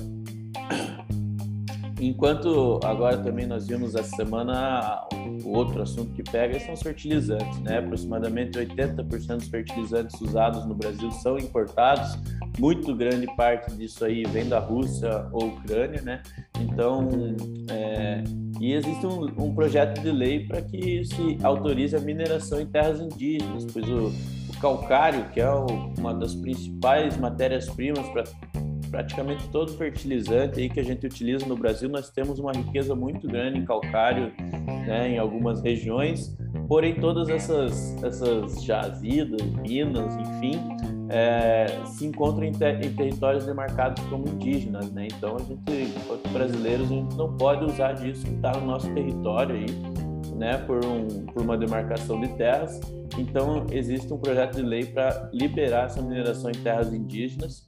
Enquanto 1.98 2.78
agora 2.84 3.16
também 3.18 3.46
nós 3.46 3.66
vimos 3.66 3.94
essa 3.94 4.14
semana 4.16 5.06
o 5.44 5.56
outro 5.56 5.80
assunto 5.80 6.12
que 6.12 6.22
pega 6.22 6.58
são 6.60 6.74
os 6.74 6.82
fertilizantes, 6.82 7.58
né? 7.60 7.78
Aproximadamente 7.78 8.58
80% 8.58 9.36
dos 9.36 9.48
fertilizantes 9.48 10.20
usados 10.20 10.66
no 10.66 10.74
Brasil 10.74 11.10
são 11.10 11.38
importados. 11.38 12.18
Muito 12.58 12.94
grande 12.94 13.26
parte 13.34 13.74
disso 13.74 14.04
aí 14.04 14.24
vem 14.24 14.46
da 14.46 14.58
Rússia 14.58 15.26
ou 15.32 15.48
Ucrânia, 15.48 16.02
né? 16.02 16.22
Então, 16.60 17.08
é, 17.70 18.22
e 18.60 18.72
existe 18.72 19.06
um, 19.06 19.24
um, 19.42 19.54
projeto 19.54 20.00
de 20.00 20.10
lei 20.10 20.46
para 20.46 20.60
que 20.62 21.04
se 21.04 21.38
autorize 21.42 21.96
a 21.96 22.00
mineração 22.00 22.60
em 22.60 22.66
terras 22.66 23.00
indígenas, 23.00 23.66
pois 23.72 23.88
o, 23.88 24.08
o 24.48 24.60
calcário, 24.60 25.28
que 25.30 25.40
é 25.40 25.50
o, 25.50 25.66
uma 25.98 26.14
das 26.14 26.34
principais 26.34 27.16
matérias-primas 27.16 28.06
para 28.08 28.24
praticamente 28.96 29.46
todo 29.48 29.70
fertilizante 29.74 30.58
aí 30.58 30.70
que 30.70 30.80
a 30.80 30.82
gente 30.82 31.04
utiliza 31.04 31.44
no 31.44 31.54
Brasil, 31.54 31.86
nós 31.86 32.08
temos 32.08 32.38
uma 32.38 32.50
riqueza 32.50 32.94
muito 32.94 33.28
grande 33.28 33.58
em 33.58 33.64
calcário, 33.66 34.32
né, 34.86 35.10
em 35.10 35.18
algumas 35.18 35.60
regiões, 35.60 36.34
porém 36.66 36.94
todas 36.94 37.28
essas, 37.28 38.02
essas 38.02 38.64
jazidas, 38.64 39.42
minas, 39.60 40.16
enfim, 40.16 40.58
é, 41.10 41.66
se 41.84 42.06
encontram 42.06 42.44
em, 42.44 42.52
ter, 42.52 42.82
em, 42.82 42.94
territórios 42.94 43.44
demarcados 43.44 44.02
como 44.04 44.26
indígenas, 44.28 44.90
né? 44.90 45.08
Então 45.14 45.36
a 45.36 45.40
gente, 45.40 45.92
enquanto 45.94 46.28
brasileiros, 46.30 46.90
a 46.90 46.94
gente 46.94 47.14
não 47.16 47.36
pode 47.36 47.66
usar 47.66 47.92
disso 47.92 48.24
que 48.24 48.32
está 48.32 48.52
no 48.52 48.66
nosso 48.66 48.90
território 48.94 49.56
aí, 49.56 49.66
né, 50.38 50.58
por, 50.58 50.84
um, 50.84 51.26
por 51.26 51.42
uma 51.42 51.56
demarcação 51.56 52.20
de 52.20 52.28
terras. 52.36 52.80
Então, 53.18 53.66
existe 53.70 54.12
um 54.12 54.18
projeto 54.18 54.56
de 54.56 54.62
lei 54.62 54.84
para 54.84 55.30
liberar 55.32 55.86
essa 55.86 56.02
mineração 56.02 56.50
em 56.50 56.62
terras 56.62 56.92
indígenas. 56.92 57.64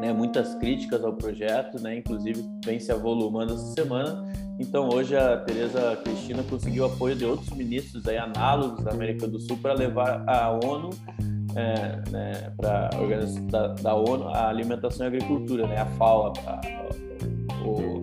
Né, 0.00 0.12
muitas 0.12 0.54
críticas 0.56 1.02
ao 1.04 1.14
projeto, 1.14 1.80
né, 1.80 1.96
inclusive 1.96 2.44
vem 2.64 2.78
se 2.78 2.92
avolumando 2.92 3.54
essa 3.54 3.74
semana. 3.74 4.30
Então, 4.58 4.88
hoje 4.88 5.16
a 5.16 5.36
Tereza 5.38 5.96
Cristina 6.04 6.42
conseguiu 6.42 6.84
apoio 6.84 7.14
de 7.14 7.24
outros 7.24 7.50
ministros 7.50 8.06
aí, 8.06 8.18
análogos 8.18 8.84
da 8.84 8.90
América 8.90 9.26
do 9.26 9.40
Sul 9.40 9.56
para 9.58 9.72
levar 9.72 10.24
a 10.28 10.50
ONU 10.50 10.90
é, 11.54 12.10
né, 12.10 12.52
para 12.56 12.90
da, 13.50 13.68
da 13.68 13.94
ONU 13.94 14.28
a 14.28 14.48
alimentação 14.48 15.06
e 15.06 15.08
agricultura, 15.08 15.66
né, 15.66 15.80
a 15.80 15.86
FAO, 15.86 16.32
a, 16.46 16.50
a, 16.50 17.66
o, 17.66 18.02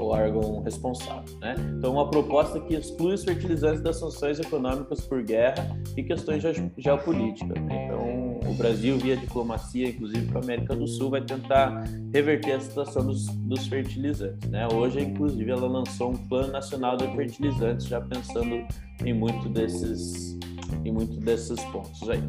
o 0.00 0.08
órgão 0.08 0.62
responsável. 0.62 1.38
Né? 1.40 1.54
Então, 1.76 1.92
uma 1.92 2.08
proposta 2.08 2.58
que 2.60 2.74
exclui 2.74 3.14
os 3.14 3.24
fertilizantes 3.24 3.82
das 3.82 3.98
sanções 3.98 4.40
econômicas 4.40 5.00
por 5.02 5.22
guerra 5.22 5.78
e 5.96 6.02
questões 6.02 6.42
geopolíticas. 6.78 7.60
Né? 7.62 7.84
Então, 7.84 8.50
o 8.50 8.54
Brasil, 8.54 8.98
via 8.98 9.16
diplomacia, 9.16 9.88
inclusive 9.88 10.26
para 10.26 10.40
a 10.40 10.42
América 10.42 10.74
do 10.74 10.86
Sul, 10.86 11.10
vai 11.10 11.20
tentar 11.20 11.84
reverter 12.12 12.52
a 12.52 12.60
situação 12.60 13.06
dos, 13.06 13.26
dos 13.26 13.66
fertilizantes. 13.66 14.48
Né? 14.48 14.66
Hoje, 14.72 15.00
inclusive, 15.00 15.50
ela 15.50 15.68
lançou 15.68 16.10
um 16.10 16.16
plano 16.16 16.52
nacional 16.52 16.96
de 16.96 17.06
fertilizantes, 17.14 17.86
já 17.86 18.00
pensando 18.00 18.64
em 19.04 19.12
muito 19.12 19.48
desses, 19.48 20.38
em 20.84 20.92
muito 20.92 21.18
desses 21.20 21.62
pontos 21.66 22.08
aí. 22.08 22.22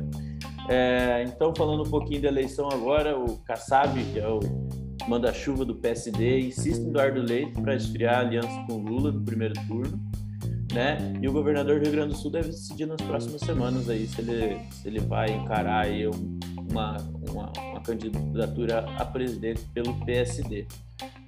É, 0.70 1.24
então, 1.28 1.54
falando 1.56 1.84
um 1.84 1.90
pouquinho 1.90 2.22
da 2.22 2.28
eleição 2.28 2.70
agora, 2.72 3.18
o 3.18 3.38
Kassab, 3.40 4.01
que 4.13 4.20
é 4.20 4.28
o 4.28 4.40
manda-chuva 5.08 5.65
do 5.65 5.75
PSD, 5.75 6.41
insiste 6.41 6.81
em 6.81 6.89
Eduardo 6.89 7.22
Leite 7.22 7.60
para 7.62 7.75
esfriar 7.75 8.15
a 8.15 8.20
aliança 8.22 8.65
com 8.67 8.77
Lula 8.77 9.12
no 9.12 9.22
primeiro 9.22 9.53
turno 9.67 10.00
né? 10.74 11.13
E 11.22 11.27
o 11.27 11.31
governador 11.31 11.79
do 11.79 11.84
Rio 11.84 11.91
Grande 11.91 12.13
do 12.13 12.17
Sul 12.17 12.31
deve 12.31 12.50
decidir 12.50 12.86
nas 12.86 13.01
próximas 13.01 13.41
semanas 13.41 13.89
aí 13.89 14.08
se 14.08 14.22
ele, 14.22 14.60
se 14.72 14.88
ele 14.88 15.00
vai 15.00 15.31
encarar 15.31 15.86
aí 15.86 16.08
uma, 16.08 16.98
uma, 17.29 17.51
uma 17.58 17.81
candidatura 17.81 18.79
a 18.98 19.05
presidente 19.05 19.62
pelo 19.74 19.93
PSD. 20.05 20.65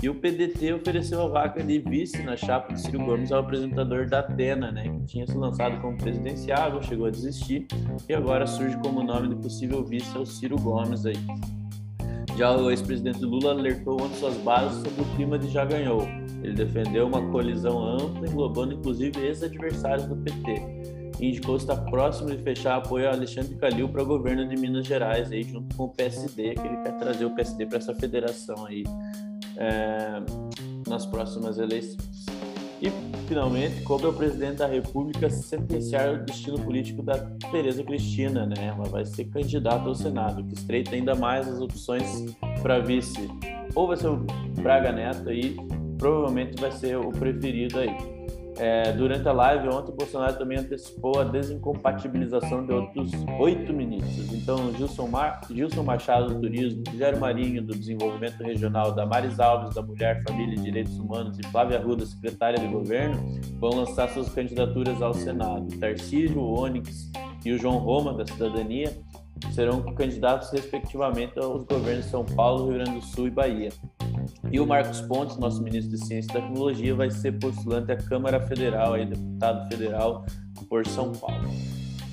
E 0.02 0.10
o 0.10 0.16
PDT 0.16 0.74
ofereceu 0.74 1.22
a 1.22 1.28
vaca 1.28 1.64
de 1.64 1.80
vice 1.80 2.22
na 2.24 2.36
chapa 2.36 2.74
de 2.74 2.82
Ciro 2.82 3.00
Gomes 3.00 3.32
ao 3.32 3.40
apresentador 3.40 4.08
da 4.08 4.20
Atena, 4.20 4.72
né, 4.72 4.84
que 4.84 5.06
tinha 5.06 5.26
se 5.26 5.36
lançado 5.36 5.80
como 5.82 5.98
presidenciável, 5.98 6.82
chegou 6.82 7.06
a 7.06 7.10
desistir 7.10 7.68
e 8.08 8.14
agora 8.14 8.46
surge 8.46 8.78
como 8.78 9.02
nome 9.02 9.30
de 9.30 9.36
possível 9.36 9.84
vice 9.84 10.16
ao 10.16 10.26
Ciro 10.26 10.58
Gomes 10.58 11.06
aí. 11.06 11.16
Já 12.38 12.56
o 12.56 12.72
ex-presidente 12.72 13.24
Lula 13.24 13.52
alertou 13.52 14.02
ontem 14.02 14.16
suas 14.16 14.36
bases 14.38 14.82
sobre 14.82 15.02
o 15.02 15.16
clima 15.16 15.38
de 15.38 15.50
já 15.50 15.64
ganhou. 15.66 16.02
Ele 16.42 16.54
defendeu 16.54 17.08
uma 17.08 17.22
colisão 17.32 17.84
ampla, 17.84 18.28
englobando 18.28 18.74
inclusive 18.74 19.20
ex-adversários 19.22 20.08
do 20.08 20.16
PT. 20.16 21.14
E 21.20 21.30
indicou 21.30 21.58
estar 21.58 21.78
próximo 21.86 22.32
de 22.32 22.38
fechar 22.40 22.78
apoio 22.78 23.08
a 23.08 23.14
Alexandre 23.14 23.56
Calil 23.56 23.88
para 23.88 24.02
o 24.02 24.06
governo 24.06 24.48
de 24.48 24.56
Minas 24.60 24.88
Gerais, 24.88 25.32
aí, 25.32 25.44
junto 25.44 25.76
com 25.76 25.84
o 25.84 25.90
PSD, 25.90 26.56
que 26.56 26.68
ele 26.68 26.78
quer 26.78 26.98
trazer 26.98 27.26
o 27.26 27.36
PSD 27.36 27.68
para 27.68 27.78
essa 27.78 27.94
federação 27.94 28.66
aí 28.66 28.84
é, 29.58 30.22
nas 30.88 31.06
próximas 31.06 31.60
eleições. 31.60 32.23
E, 32.84 32.92
finalmente, 33.30 33.82
coube 33.84 34.06
ao 34.06 34.12
presidente 34.12 34.58
da 34.58 34.68
República 34.68 35.30
sentenciar 35.30 36.14
o 36.14 36.26
destino 36.26 36.60
político 36.60 37.02
da 37.02 37.18
Tereza 37.50 37.82
Cristina, 37.82 38.46
né? 38.46 38.74
Ela 38.76 38.90
vai 38.90 39.06
ser 39.06 39.24
candidata 39.26 39.88
ao 39.88 39.96
Senado, 39.96 40.44
que 40.44 40.54
estreita 40.54 40.94
ainda 40.94 41.16
mais 41.16 41.48
as 41.48 41.62
opções 41.62 42.36
para 42.62 42.80
vice. 42.80 43.30
Ou 43.74 43.88
vai 43.88 43.96
ser 43.96 44.10
o 44.10 44.18
Braga 44.62 44.92
Neto 44.92 45.30
aí, 45.30 45.56
provavelmente 45.98 46.60
vai 46.60 46.74
ser 46.74 46.98
o 46.98 47.10
preferido 47.10 47.80
aí. 47.80 47.96
É, 48.58 48.92
durante 48.94 49.28
a 49.28 49.32
live 49.32 49.68
ontem, 49.70 49.92
o 49.92 49.96
Bolsonaro 49.96 50.38
também 50.38 50.60
antecipou 50.60 51.20
a 51.20 51.24
desincompatibilização 51.24 52.66
de 52.66 52.74
outros 52.74 53.12
oito 53.40 53.74
ministros. 53.74 54.32
Então, 54.34 54.72
Gilson, 54.74 55.08
Mar... 55.08 55.42
Gilson 55.50 55.84
Machado 55.84 56.34
do 56.34 56.42
Turismo, 56.42 56.84
Guilherme 56.84 57.20
Marinho 57.20 57.64
do 57.64 57.76
Desenvolvimento 57.76 58.44
Regional, 58.44 58.94
Damares 58.94 59.40
Alves 59.40 59.74
da 59.74 59.82
Mulher, 59.82 60.24
Família 60.28 60.56
e 60.56 60.60
Direitos 60.60 60.98
Humanos 61.00 61.38
e 61.40 61.44
Flávia 61.48 61.80
Arruda, 61.80 62.06
secretária 62.06 62.60
de 62.60 62.68
Governo, 62.68 63.18
vão 63.60 63.72
lançar 63.72 64.10
suas 64.10 64.30
candidaturas 64.30 65.02
ao 65.02 65.14
Senado. 65.14 65.68
Tarcísio, 65.80 66.42
Onyx 66.42 67.12
e 67.44 67.52
o 67.52 67.58
João 67.58 67.78
Roma, 67.78 68.14
da 68.14 68.26
Cidadania, 68.26 68.96
serão 69.52 69.82
candidatos 69.96 70.50
respectivamente 70.52 71.38
aos 71.40 71.64
governos 71.64 72.06
de 72.06 72.12
São 72.12 72.24
Paulo, 72.24 72.68
Rio 72.68 72.74
Grande 72.76 73.00
do 73.00 73.02
Sul 73.02 73.28
e 73.28 73.32
Bahia. 73.32 73.70
E 74.52 74.60
o 74.60 74.68
Marcos 74.68 75.02
Pontes, 75.02 75.38
nosso 75.38 75.62
ministro 75.62 75.98
de 75.98 76.06
Ciência 76.06 76.30
e 76.32 76.34
Tecnologia, 76.34 76.96
vai 76.96 77.10
ser 77.10 77.34
postulante 77.40 77.92
à 77.92 77.98
Câmara 77.98 78.40
Federal, 78.48 78.94
aí, 78.94 79.06
deputado 79.06 79.68
federal 79.70 80.26
por 80.70 80.86
São 80.88 81.12
Paulo. 81.12 81.50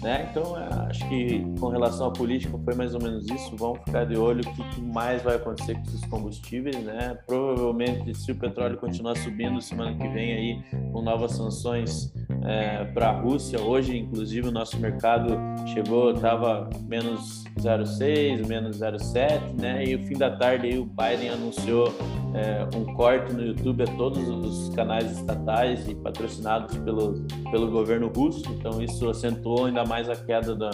Né? 0.02 0.28
Então, 0.30 0.58
é, 0.58 0.68
acho 0.88 1.06
que 1.08 1.44
com 1.58 1.68
relação 1.68 2.06
à 2.06 2.10
política 2.10 2.58
foi 2.64 2.74
mais 2.74 2.94
ou 2.94 3.02
menos 3.02 3.28
isso. 3.28 3.54
Vamos 3.56 3.80
ficar 3.84 4.04
de 4.04 4.16
olho 4.16 4.40
o 4.40 4.54
que 4.54 4.80
mais 4.80 5.22
vai 5.22 5.36
acontecer 5.36 5.74
com 5.74 5.82
esses 5.82 6.04
combustíveis. 6.06 6.76
Né? 6.76 7.18
Provavelmente, 7.26 8.14
se 8.14 8.32
o 8.32 8.34
petróleo 8.34 8.78
continuar 8.78 9.16
subindo 9.16 9.60
semana 9.60 9.94
que 9.94 10.08
vem 10.08 10.32
aí 10.32 10.62
com 10.92 11.02
novas 11.02 11.32
sanções 11.32 12.12
é, 12.44 12.84
para 12.84 13.10
a 13.10 13.20
Rússia, 13.20 13.60
hoje, 13.60 13.98
inclusive, 13.98 14.48
o 14.48 14.52
nosso 14.52 14.78
mercado 14.78 15.36
chegou, 15.66 16.12
estava 16.12 16.70
menos 16.88 17.44
0,6, 17.58 18.46
menos 18.46 18.78
0,7, 18.78 19.60
né? 19.60 19.84
E 19.84 19.96
o 19.96 20.06
fim 20.06 20.16
da 20.16 20.30
tarde 20.30 20.68
aí 20.68 20.78
o 20.78 20.84
Biden 20.84 21.30
anunciou 21.30 21.92
é, 22.34 22.66
um 22.76 22.84
corte 22.94 23.32
no 23.32 23.42
YouTube 23.42 23.82
a 23.82 23.86
todos 23.96 24.28
os 24.28 24.74
canais 24.74 25.10
estatais 25.18 25.88
e 25.88 25.94
patrocinados 25.94 26.76
pelo, 26.78 27.24
pelo 27.50 27.70
governo 27.70 28.08
russo. 28.08 28.42
Então 28.52 28.82
isso 28.82 29.08
acentuou 29.08 29.66
ainda 29.66 29.84
mais 29.90 30.08
a 30.08 30.14
queda 30.14 30.54
da, 30.54 30.70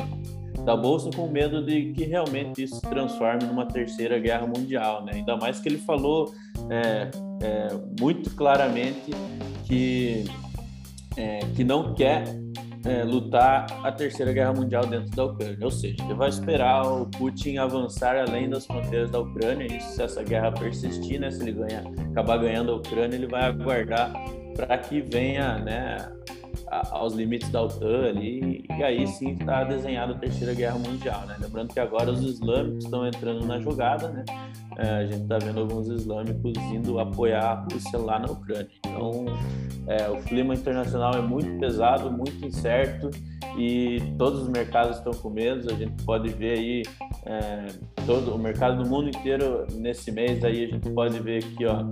da 0.62 0.76
bolsa, 0.76 1.08
com 1.16 1.26
medo 1.26 1.64
de 1.64 1.92
que 1.92 2.04
realmente 2.04 2.62
isso 2.62 2.76
se 2.76 2.82
transforme 2.82 3.44
numa 3.44 3.64
terceira 3.64 4.18
guerra 4.18 4.46
mundial, 4.46 5.02
né? 5.02 5.12
Ainda 5.14 5.38
mais 5.38 5.58
que 5.58 5.70
ele 5.70 5.78
falou 5.78 6.34
é, 6.68 7.10
é, 7.42 7.68
muito 7.98 8.30
claramente 8.36 9.10
que 9.64 10.24
é, 11.16 11.38
que 11.56 11.64
não 11.64 11.94
quer 11.94 12.24
é, 12.84 13.02
lutar 13.04 13.66
a 13.82 13.90
terceira 13.90 14.34
guerra 14.34 14.52
mundial 14.52 14.86
dentro 14.86 15.10
da 15.16 15.24
Ucrânia, 15.24 15.64
ou 15.64 15.70
seja, 15.70 15.96
ele 16.04 16.14
vai 16.14 16.28
esperar 16.28 16.82
o 16.86 17.06
Putin 17.06 17.56
avançar 17.56 18.16
além 18.16 18.50
das 18.50 18.66
fronteiras 18.66 19.10
da 19.10 19.20
Ucrânia. 19.20 19.66
Isso, 19.66 19.92
se 19.92 20.02
essa 20.02 20.22
guerra 20.22 20.52
persistir, 20.52 21.18
né, 21.18 21.30
se 21.30 21.42
ele 21.42 21.52
ganhar, 21.52 21.84
acabar 22.10 22.36
ganhando 22.36 22.72
a 22.72 22.76
Ucrânia, 22.76 23.16
ele 23.16 23.26
vai 23.26 23.44
aguardar 23.44 24.12
para 24.54 24.76
que 24.76 25.00
venha, 25.00 25.58
né, 25.58 25.96
aos 26.68 27.14
limites 27.14 27.48
da 27.50 27.62
OTAN 27.62 28.08
ali, 28.08 28.64
e 28.68 28.82
aí 28.82 29.06
sim 29.06 29.32
está 29.32 29.64
desenhada 29.64 30.12
a 30.12 30.18
Terceira 30.18 30.54
Guerra 30.54 30.78
Mundial, 30.78 31.26
né? 31.26 31.36
Lembrando 31.40 31.72
que 31.72 31.80
agora 31.80 32.10
os 32.10 32.22
islâmicos 32.22 32.84
estão 32.84 33.06
entrando 33.06 33.46
na 33.46 33.60
jogada, 33.60 34.08
né? 34.08 34.24
É, 34.78 34.88
a 34.90 35.06
gente 35.06 35.22
está 35.22 35.38
vendo 35.38 35.60
alguns 35.60 35.88
islâmicos 35.88 36.56
indo 36.72 36.98
apoiar 36.98 37.44
a 37.44 37.54
Rússia 37.72 37.98
lá 37.98 38.18
na 38.18 38.26
Ucrânia. 38.26 38.68
Então, 38.84 39.24
é, 39.86 40.08
o 40.08 40.22
clima 40.22 40.54
internacional 40.54 41.14
é 41.14 41.22
muito 41.22 41.58
pesado, 41.58 42.10
muito 42.10 42.44
incerto 42.44 43.10
e 43.56 43.98
todos 44.18 44.42
os 44.42 44.48
mercados 44.48 44.98
estão 44.98 45.12
com 45.14 45.30
medo. 45.30 45.72
A 45.72 45.74
gente 45.74 46.02
pode 46.04 46.28
ver 46.28 46.58
aí 46.58 46.82
é, 47.24 47.66
todo 48.04 48.34
o 48.34 48.38
mercado 48.38 48.82
do 48.82 48.88
mundo 48.88 49.08
inteiro 49.08 49.66
nesse 49.72 50.12
mês 50.12 50.44
aí 50.44 50.64
a 50.64 50.68
gente 50.68 50.90
pode 50.90 51.18
ver 51.20 51.42
aqui, 51.42 51.64
ó, 51.64 51.82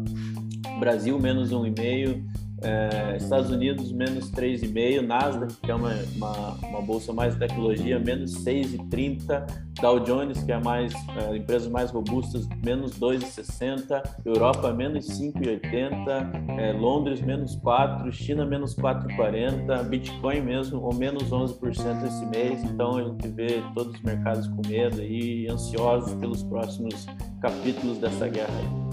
Brasil 0.79 1.19
menos 1.19 1.53
um 1.53 1.65
e 1.65 1.71
meio, 1.71 2.23
é, 2.65 3.17
Estados 3.17 3.51
Unidos, 3.51 3.93
menos 3.93 4.31
3,5%. 4.31 5.01
Nasdaq, 5.01 5.55
que 5.63 5.71
é 5.71 5.75
uma, 5.75 5.93
uma, 6.17 6.51
uma, 6.69 6.83
bolsa 6.83 7.13
mais 7.13 7.37
tecnologia, 7.37 7.99
menos 7.99 8.33
6,30%. 8.45 9.65
Dow 9.81 10.01
Jones, 10.01 10.43
que 10.43 10.53
é 10.53 10.61
mais 10.61 10.95
é, 11.17 11.37
empresas 11.37 11.69
mais 11.69 11.91
robustas, 11.91 12.49
menos 12.65 12.99
2,60%. 12.99 14.03
Europa, 14.25 14.73
menos 14.73 15.07
5,80%. 15.07 16.59
É, 16.59 16.73
Londres, 16.73 17.21
menos 17.21 17.57
4%. 17.61 18.11
China, 18.13 18.47
menos 18.47 18.75
4,40%. 18.75 19.85
Bitcoin 19.89 20.41
mesmo, 20.41 20.81
ou 20.81 20.95
menos 20.95 21.25
11% 21.31 22.07
esse 22.07 22.27
mês. 22.27 22.63
Então, 22.65 22.97
a 22.97 23.03
gente 23.03 23.29
vê 23.29 23.63
todos 23.75 23.95
os 23.95 24.03
mercados 24.03 24.47
com 24.49 24.63
medo 24.67 25.03
e 25.03 25.49
ansiosos 25.51 26.15
pelos 26.15 26.43
próximos 26.45 27.07
capítulos 27.41 27.99
dessa 27.99 28.27
guerra 28.29 28.55
aí. 28.59 28.84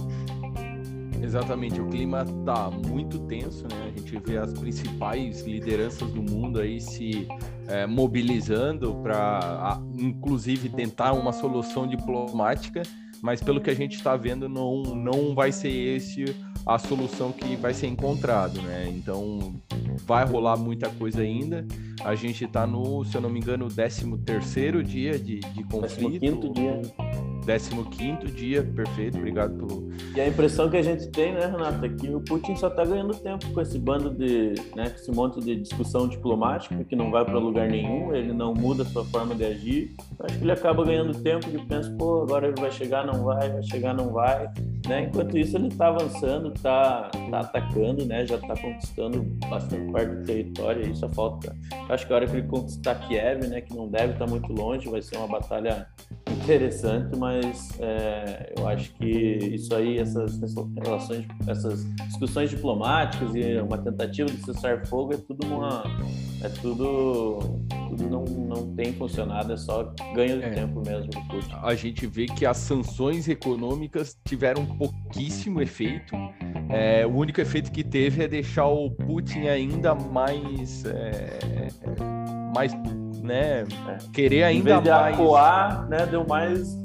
Exatamente, 1.31 1.79
o 1.79 1.87
clima 1.87 2.25
tá 2.45 2.69
muito 2.69 3.17
tenso, 3.19 3.63
né? 3.63 3.85
A 3.85 3.97
gente 3.97 4.19
vê 4.19 4.35
as 4.35 4.51
principais 4.51 5.43
lideranças 5.43 6.11
do 6.11 6.21
mundo 6.21 6.59
aí 6.59 6.81
se 6.81 7.25
é, 7.69 7.87
mobilizando 7.87 8.95
para, 8.95 9.79
inclusive, 9.97 10.67
tentar 10.67 11.13
uma 11.13 11.31
solução 11.31 11.87
diplomática, 11.87 12.81
mas 13.21 13.41
pelo 13.41 13.61
que 13.61 13.69
a 13.69 13.73
gente 13.73 13.95
está 13.95 14.17
vendo, 14.17 14.49
não, 14.49 14.81
não 14.83 15.33
vai 15.33 15.53
ser 15.53 15.69
esse 15.69 16.25
a 16.65 16.77
solução 16.77 17.31
que 17.31 17.55
vai 17.55 17.73
ser 17.73 17.87
encontrado, 17.87 18.61
né? 18.61 18.89
Então 18.89 19.55
vai 20.05 20.25
rolar 20.25 20.57
muita 20.57 20.89
coisa 20.89 21.21
ainda. 21.21 21.65
A 22.03 22.13
gente 22.13 22.43
está 22.43 22.67
no, 22.67 23.05
se 23.05 23.15
eu 23.15 23.21
não 23.21 23.29
me 23.29 23.39
engano, 23.39 23.69
13 23.69 24.17
terceiro 24.17 24.83
dia 24.83 25.17
de, 25.17 25.39
de 25.39 25.63
conflito. 25.63 26.19
15 26.19 26.49
dia. 26.49 26.81
15 27.41 28.25
dia, 28.33 28.63
perfeito, 28.63 29.17
obrigado 29.17 29.55
pelo. 29.55 29.91
E 30.15 30.21
a 30.21 30.27
impressão 30.27 30.69
que 30.69 30.77
a 30.77 30.81
gente 30.81 31.07
tem, 31.09 31.33
né, 31.33 31.45
Renato, 31.45 31.85
é 31.85 31.89
que 31.89 32.09
o 32.09 32.21
Putin 32.21 32.55
só 32.55 32.67
está 32.67 32.85
ganhando 32.85 33.13
tempo 33.15 33.51
com 33.51 33.61
esse 33.61 33.77
bando 33.77 34.09
de. 34.09 34.53
Né, 34.75 34.89
com 34.89 34.95
esse 34.95 35.11
monte 35.11 35.39
de 35.39 35.55
discussão 35.55 36.07
diplomática 36.07 36.83
que 36.83 36.95
não 36.95 37.11
vai 37.11 37.25
para 37.25 37.37
lugar 37.37 37.69
nenhum, 37.69 38.13
ele 38.13 38.33
não 38.33 38.53
muda 38.53 38.83
a 38.83 38.85
sua 38.85 39.03
forma 39.05 39.35
de 39.35 39.45
agir. 39.45 39.95
Acho 40.19 40.37
que 40.37 40.43
ele 40.43 40.51
acaba 40.51 40.83
ganhando 40.83 41.13
tempo 41.21 41.49
de 41.49 41.57
pensa, 41.65 41.89
pô, 41.97 42.23
agora 42.23 42.47
ele 42.47 42.59
vai 42.59 42.71
chegar, 42.71 43.05
não 43.05 43.23
vai, 43.23 43.49
vai 43.49 43.63
chegar, 43.63 43.93
não 43.93 44.11
vai. 44.11 44.49
Né? 44.87 45.03
Enquanto 45.03 45.37
isso, 45.37 45.57
ele 45.57 45.67
está 45.67 45.87
avançando, 45.87 46.53
está 46.53 47.09
tá 47.29 47.39
atacando, 47.39 48.05
né? 48.05 48.25
já 48.25 48.35
está 48.35 48.55
conquistando 48.55 49.23
bastante 49.49 49.91
parte 49.91 50.15
do 50.15 50.23
território, 50.23 50.85
aí 50.85 50.95
só 50.95 51.09
falta. 51.09 51.55
Acho 51.89 52.07
que 52.07 52.13
a 52.13 52.15
hora 52.15 52.27
que 52.27 52.37
ele 52.37 52.47
conquistar 52.47 52.95
Kiev, 53.07 53.47
né, 53.47 53.61
que 53.61 53.75
não 53.75 53.87
deve 53.87 54.13
estar 54.13 54.25
tá 54.25 54.31
muito 54.31 54.51
longe, 54.53 54.89
vai 54.89 55.01
ser 55.01 55.17
uma 55.17 55.27
batalha 55.27 55.87
interessante, 56.43 57.15
mas 57.17 57.71
é, 57.79 58.53
eu 58.57 58.67
acho 58.67 58.93
que 58.93 59.05
isso 59.05 59.73
aí, 59.75 59.97
essas 59.97 60.39
relações, 60.83 61.25
essas 61.47 61.85
discussões 62.07 62.49
diplomáticas 62.49 63.33
e 63.35 63.57
uma 63.59 63.77
tentativa 63.77 64.29
de 64.29 64.43
cessar 64.43 64.85
fogo 64.87 65.13
é 65.13 65.17
tudo 65.17 65.45
uma, 65.45 65.83
é 66.43 66.49
tudo, 66.49 67.39
tudo 67.89 68.09
não, 68.09 68.23
não 68.23 68.75
tem 68.75 68.93
funcionado, 68.93 69.53
é 69.53 69.57
só 69.57 69.93
ganho 70.13 70.39
de 70.39 70.45
é. 70.45 70.49
tempo 70.49 70.81
mesmo 70.85 71.09
do 71.09 71.21
Putin. 71.27 71.55
A 71.61 71.75
gente 71.75 72.07
vê 72.07 72.25
que 72.25 72.45
as 72.45 72.57
sanções 72.57 73.27
econômicas 73.27 74.17
tiveram 74.25 74.65
pouquíssimo 74.65 75.61
efeito. 75.61 76.15
É, 76.69 77.05
o 77.05 77.15
único 77.15 77.41
efeito 77.41 77.71
que 77.71 77.83
teve 77.83 78.23
é 78.23 78.27
deixar 78.27 78.67
o 78.67 78.89
Putin 78.89 79.47
ainda 79.47 79.93
mais, 79.93 80.85
é, 80.85 81.39
mais 82.55 82.73
né? 83.31 83.65
É. 83.87 83.97
Querer 84.11 84.43
ainda 84.43 84.69
em 84.69 84.73
vez 84.73 84.83
de 84.83 84.89
mais. 84.89 85.15
Acuar, 85.15 85.87
né? 85.87 86.05
Deu 86.05 86.25
mais, 86.27 86.75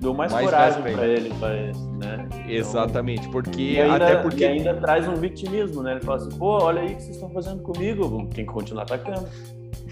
deu 0.00 0.14
mais, 0.14 0.32
mais 0.32 0.44
coragem 0.44 0.82
para 0.82 1.06
ele, 1.06 1.28
né? 1.28 2.26
Então, 2.28 2.50
Exatamente, 2.50 3.28
porque 3.28 3.78
ainda, 3.80 4.04
até 4.04 4.16
porque 4.16 4.44
ainda 4.44 4.74
traz 4.74 5.06
um 5.06 5.14
vitimismo, 5.14 5.82
né? 5.82 5.92
Ele 5.92 6.00
fala 6.00 6.16
assim, 6.16 6.36
pô, 6.38 6.62
olha 6.62 6.82
aí 6.82 6.92
o 6.92 6.96
que 6.96 7.02
vocês 7.02 7.16
estão 7.16 7.30
fazendo 7.30 7.62
comigo, 7.62 8.28
tem 8.34 8.44
que 8.44 8.52
continuar 8.52 8.82
atacando. 8.82 9.28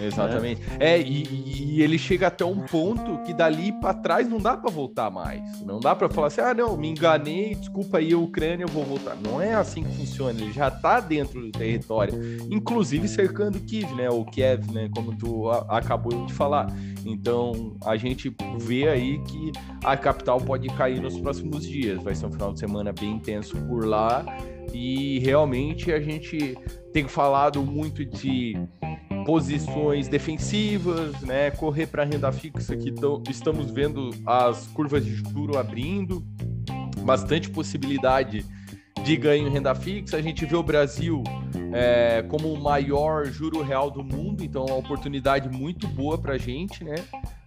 Exatamente. 0.01 0.63
É, 0.79 0.93
é 0.93 1.01
e, 1.01 1.77
e, 1.77 1.83
ele 1.83 1.99
chega 1.99 2.29
até 2.29 2.45
um 2.45 2.61
ponto 2.61 3.23
que 3.23 3.35
dali 3.35 3.73
para 3.73 3.95
trás 3.95 4.29
não 4.29 4.39
dá 4.39 4.57
para 4.57 4.71
voltar 4.71 5.11
mais. 5.11 5.61
Não 5.63 5.79
dá 5.79 5.95
para 5.95 6.09
falar 6.09 6.29
assim: 6.29 6.41
"Ah, 6.41 6.55
não, 6.55 6.77
me 6.77 6.89
enganei, 6.89 7.55
desculpa 7.55 7.99
aí, 7.99 8.13
a 8.13 8.19
Ucrânia, 8.19 8.65
eu 8.65 8.69
vou 8.69 8.85
voltar". 8.85 9.17
Não 9.17 9.41
é 9.41 9.55
assim 9.55 9.83
que 9.83 9.95
funciona. 9.97 10.41
Ele 10.41 10.53
já 10.53 10.71
tá 10.71 11.01
dentro 11.01 11.41
do 11.41 11.51
território, 11.51 12.15
inclusive 12.51 13.07
cercando 13.09 13.61
Kiev, 13.61 13.95
né? 13.95 14.09
O 14.09 14.25
Kiev, 14.25 14.71
né, 14.73 14.89
como 14.95 15.17
tu 15.17 15.51
acabou 15.69 16.27
de 16.27 16.33
falar. 16.33 16.67
Então, 17.05 17.77
a 17.85 17.97
gente 17.97 18.35
vê 18.59 18.89
aí 18.89 19.19
que 19.25 19.53
a 19.85 19.97
capital 19.97 20.41
pode 20.41 20.69
cair 20.69 21.01
nos 21.01 21.19
próximos 21.19 21.67
dias. 21.67 22.03
Vai 22.03 22.15
ser 22.15 22.27
um 22.27 22.33
final 22.33 22.53
de 22.53 22.61
semana 22.61 22.93
bem 22.93 23.13
intenso 23.13 23.57
por 23.67 23.85
lá 23.85 24.25
e 24.73 25.19
realmente 25.21 25.93
a 25.93 26.01
gente 26.01 26.57
tem 26.93 27.07
falado 27.09 27.63
muito 27.63 28.05
de 28.05 28.57
posições 29.25 30.09
defensivas, 30.09 31.21
né? 31.23 31.51
Correr 31.51 31.87
para 31.87 32.05
renda 32.05 32.31
fixa 32.33 32.77
que 32.77 32.93
tão, 32.93 33.23
estamos 33.29 33.71
vendo 33.71 34.11
as 34.27 34.67
curvas 34.69 35.05
de 35.05 35.15
juro 35.15 35.59
abrindo, 35.59 36.25
bastante 37.03 37.49
possibilidade 37.51 38.45
de 39.05 39.17
ganho 39.17 39.49
em 39.49 39.51
renda 39.51 39.75
fixa. 39.75 40.17
A 40.17 40.23
gente 40.23 40.45
vê 40.45 40.57
o 40.57 40.63
Brasil 40.63 41.23
é, 41.73 42.25
como 42.29 42.53
o 42.53 42.61
maior 42.61 43.27
juro 43.27 43.63
real 43.63 43.91
do 43.91 44.03
mundo, 44.03 44.45
então 44.45 44.65
é 44.67 44.73
uma 44.73 44.79
oportunidade 44.79 45.49
muito 45.49 45.87
boa 45.89 46.19
para 46.19 46.35
a 46.35 46.39
gente, 46.39 46.85
né? 46.85 46.97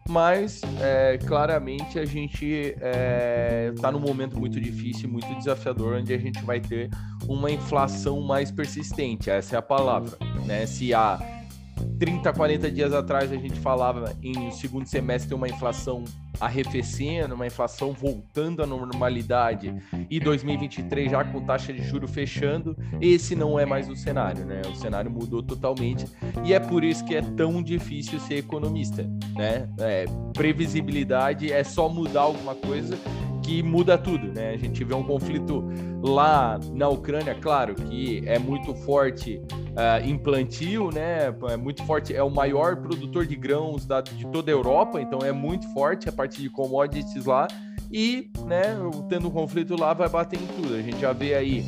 Mas 0.09 0.62
é, 0.81 1.17
claramente 1.17 1.97
a 1.97 2.05
gente 2.05 2.45
está 2.45 2.79
é, 2.81 3.73
tá 3.81 3.91
num 3.91 3.99
momento 3.99 4.38
muito 4.38 4.59
difícil, 4.59 5.07
muito 5.07 5.33
desafiador, 5.36 5.95
onde 5.95 6.13
a 6.13 6.17
gente 6.17 6.43
vai 6.43 6.59
ter 6.59 6.89
uma 7.25 7.49
inflação 7.49 8.19
mais 8.21 8.51
persistente. 8.51 9.29
Essa 9.29 9.55
é 9.55 9.59
a 9.59 9.62
palavra, 9.62 10.17
né? 10.45 10.65
Se 10.65 10.93
a 10.93 11.17
30, 11.99 12.33
40 12.33 12.71
dias 12.71 12.93
atrás 12.93 13.31
a 13.31 13.36
gente 13.36 13.59
falava 13.59 14.15
em 14.21 14.51
segundo 14.51 14.86
semestre 14.86 15.33
uma 15.33 15.47
inflação 15.47 16.03
arrefecendo, 16.39 17.36
uma 17.36 17.47
inflação 17.47 17.93
voltando 17.93 18.63
à 18.63 18.67
normalidade 18.67 19.73
e 20.09 20.19
2023 20.19 21.12
já 21.12 21.23
com 21.23 21.41
taxa 21.45 21.71
de 21.71 21.83
juro 21.83 22.07
fechando, 22.07 22.75
esse 22.99 23.36
não 23.36 23.59
é 23.59 23.65
mais 23.65 23.89
o 23.89 23.95
cenário, 23.95 24.45
né? 24.45 24.62
O 24.69 24.75
cenário 24.75 25.12
mudou 25.12 25.43
totalmente 25.43 26.05
e 26.43 26.53
é 26.53 26.59
por 26.59 26.83
isso 26.83 27.05
que 27.05 27.15
é 27.15 27.21
tão 27.21 27.62
difícil 27.62 28.19
ser 28.19 28.36
economista, 28.36 29.03
né? 29.36 29.69
É, 29.79 30.05
previsibilidade 30.33 31.51
é 31.51 31.63
só 31.63 31.88
mudar 31.88 32.21
alguma 32.21 32.55
coisa 32.55 32.97
que 33.43 33.62
muda 33.62 33.97
tudo, 33.97 34.27
né? 34.27 34.51
A 34.51 34.58
gente 34.58 34.84
vê 34.84 34.95
um 34.95 35.03
conflito 35.03 35.63
lá 36.01 36.60
na 36.71 36.88
Ucrânia, 36.88 37.36
claro 37.36 37.75
que 37.75 38.23
é 38.25 38.39
muito 38.39 38.73
forte 38.73 39.41
uh, 39.51 40.03
em 40.03 40.17
plantio, 40.17 40.89
né? 40.91 41.34
É 41.49 41.58
muito 41.58 41.84
forte, 41.84 42.15
é 42.15 42.23
o 42.23 42.29
maior 42.29 42.77
produtor 42.77 43.27
de 43.27 43.36
grãos 43.36 43.86
da, 43.86 44.01
de 44.01 44.25
toda 44.27 44.49
a 44.49 44.53
Europa, 44.53 45.01
então 45.01 45.19
é 45.19 45.32
muito 45.32 45.67
forte 45.73 46.08
a 46.08 46.12
parte 46.12 46.41
de 46.41 46.49
commodities 46.49 47.25
lá. 47.25 47.47
E, 47.91 48.32
né, 48.47 48.75
tendo 49.08 49.27
um 49.27 49.32
conflito 49.32 49.79
lá, 49.79 49.93
vai 49.93 50.10
bater 50.10 50.41
em 50.41 50.47
tudo. 50.47 50.73
A 50.73 50.82
gente 50.82 50.99
já 50.99 51.13
vê 51.13 51.36
aí 51.36 51.63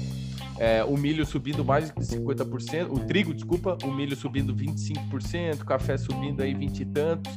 é, 0.57 0.83
o 0.83 0.97
milho 0.97 1.23
subindo 1.23 1.63
mais 1.63 1.91
de 1.91 2.01
50%, 2.01 2.89
o 2.89 2.99
trigo, 3.01 3.31
desculpa, 3.31 3.77
o 3.83 3.91
milho 3.91 4.15
subindo 4.15 4.55
25%, 4.55 5.61
o 5.61 5.65
café 5.65 5.97
subindo 5.97 6.41
aí 6.41 6.53
20 6.53 6.79
e 6.79 6.85
tantos. 6.85 7.31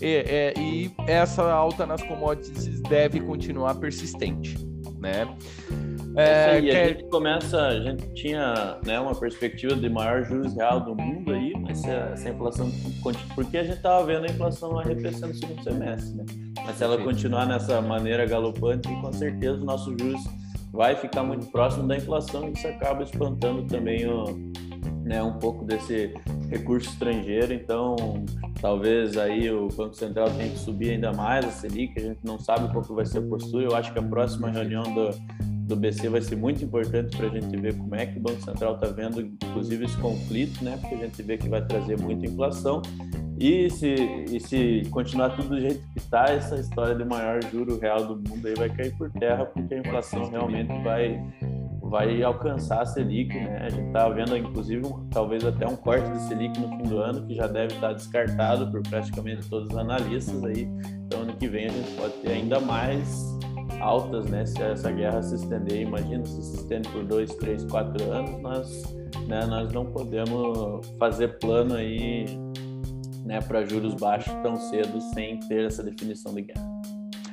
E, 0.00 0.06
é, 0.06 0.54
e 0.58 0.90
essa 1.06 1.42
alta 1.50 1.86
nas 1.86 2.02
commodities 2.02 2.80
deve 2.82 3.20
continuar 3.20 3.74
persistente, 3.76 4.56
né? 4.98 5.26
É, 6.14 6.50
aí, 6.50 6.70
a 6.70 6.88
gente 6.88 7.04
começa, 7.04 7.58
a 7.58 7.80
gente 7.80 8.06
tinha 8.12 8.78
né, 8.84 9.00
uma 9.00 9.14
perspectiva 9.14 9.74
de 9.74 9.88
maior 9.88 10.22
juros 10.22 10.54
real 10.54 10.80
do 10.80 10.94
mundo 10.94 11.32
aí, 11.32 11.54
mas 11.58 11.82
essa 11.84 12.28
inflação, 12.28 12.70
porque 13.34 13.56
a 13.56 13.64
gente 13.64 13.76
estava 13.76 14.04
vendo 14.04 14.24
a 14.24 14.26
inflação 14.26 14.78
arrefecendo 14.78 15.28
no 15.28 15.34
segundo 15.34 15.62
semestre, 15.62 16.16
né? 16.16 16.24
Mas 16.66 16.76
se 16.76 16.84
ela 16.84 16.98
continuar 16.98 17.46
nessa 17.46 17.80
maneira 17.80 18.26
galopante, 18.26 18.88
com 19.00 19.12
certeza 19.12 19.54
o 19.54 19.64
nosso 19.64 19.96
juros 19.98 20.22
vai 20.70 20.94
ficar 20.96 21.22
muito 21.22 21.46
próximo 21.46 21.88
da 21.88 21.96
inflação 21.96 22.48
e 22.48 22.52
isso 22.52 22.66
acaba 22.66 23.02
espantando 23.02 23.62
também 23.66 24.06
o, 24.06 24.24
né, 25.04 25.22
um 25.22 25.38
pouco 25.38 25.64
desse 25.64 26.14
recurso 26.50 26.90
estrangeiro, 26.90 27.52
então 27.52 27.96
talvez 28.60 29.16
aí 29.16 29.50
o 29.50 29.68
Banco 29.68 29.94
Central 29.94 30.30
tenha 30.30 30.50
que 30.50 30.58
subir 30.58 30.90
ainda 30.90 31.12
mais 31.12 31.44
a 31.44 31.50
Selic, 31.50 31.98
a 31.98 32.02
gente 32.02 32.20
não 32.24 32.38
sabe 32.38 32.70
qual 32.72 32.84
que 32.84 32.92
vai 32.92 33.06
ser 33.06 33.18
a 33.18 33.22
postura, 33.22 33.64
eu 33.64 33.74
acho 33.74 33.92
que 33.92 33.98
a 33.98 34.02
próxima 34.02 34.50
reunião 34.50 34.82
do, 34.94 35.10
do 35.66 35.76
BC 35.76 36.08
vai 36.08 36.20
ser 36.20 36.36
muito 36.36 36.64
importante 36.64 37.16
para 37.16 37.26
a 37.26 37.30
gente 37.30 37.56
ver 37.56 37.74
como 37.76 37.94
é 37.94 38.06
que 38.06 38.18
o 38.18 38.20
Banco 38.20 38.42
Central 38.42 38.74
está 38.74 38.88
vendo, 38.88 39.20
inclusive, 39.20 39.84
esse 39.84 39.96
conflito, 39.98 40.62
né? 40.62 40.76
Porque 40.80 40.94
a 40.94 40.98
gente 40.98 41.22
vê 41.22 41.38
que 41.38 41.48
vai 41.48 41.64
trazer 41.64 41.98
muita 41.98 42.26
inflação. 42.26 42.82
E 43.38 43.68
se, 43.70 43.94
e 44.30 44.38
se 44.38 44.82
continuar 44.90 45.30
tudo 45.30 45.48
do 45.48 45.60
jeito 45.60 45.82
que 45.92 45.98
está, 45.98 46.26
essa 46.26 46.56
história 46.56 46.94
de 46.94 47.04
maior 47.04 47.42
juro 47.50 47.78
real 47.78 48.04
do 48.04 48.16
mundo 48.16 48.46
aí 48.46 48.54
vai 48.54 48.68
cair 48.68 48.96
por 48.96 49.10
terra, 49.10 49.46
porque 49.46 49.74
a 49.74 49.78
inflação 49.78 50.30
realmente 50.30 50.72
vai, 50.82 51.20
vai 51.92 52.22
alcançar 52.22 52.80
a 52.80 52.86
Selic, 52.86 53.34
né? 53.34 53.66
A 53.66 53.68
gente 53.68 53.88
está 53.88 54.08
vendo, 54.08 54.34
inclusive, 54.34 54.82
talvez 55.10 55.44
até 55.44 55.66
um 55.66 55.76
corte 55.76 56.10
de 56.10 56.22
Selic 56.22 56.58
no 56.58 56.68
fim 56.70 56.84
do 56.84 56.98
ano, 56.98 57.26
que 57.26 57.34
já 57.34 57.46
deve 57.46 57.74
estar 57.74 57.88
tá 57.88 57.92
descartado 57.92 58.70
por 58.70 58.82
praticamente 58.88 59.46
todos 59.50 59.68
os 59.68 59.76
analistas 59.76 60.42
aí. 60.42 60.66
Então, 61.04 61.20
ano 61.20 61.36
que 61.36 61.46
vem 61.46 61.66
a 61.66 61.68
gente 61.68 61.90
pode 61.92 62.14
ter 62.14 62.32
ainda 62.32 62.58
mais 62.60 63.38
altas, 63.78 64.24
né? 64.30 64.46
Se 64.46 64.62
essa 64.62 64.90
guerra 64.90 65.22
se 65.22 65.34
estender, 65.34 65.82
imagina 65.82 66.24
se 66.24 66.42
se 66.42 66.56
estende 66.56 66.88
por 66.88 67.04
dois, 67.04 67.34
três, 67.34 67.62
quatro 67.64 68.10
anos, 68.10 68.40
nós, 68.40 68.94
né, 69.28 69.44
nós 69.44 69.70
não 69.74 69.84
podemos 69.84 70.86
fazer 70.98 71.38
plano 71.40 71.74
aí, 71.74 72.24
né, 73.26 73.38
para 73.42 73.66
juros 73.66 73.94
baixos 73.94 74.32
tão 74.42 74.56
cedo 74.56 74.98
sem 75.12 75.38
ter 75.40 75.66
essa 75.66 75.82
definição 75.82 76.32
de 76.32 76.40
guerra. 76.40 76.71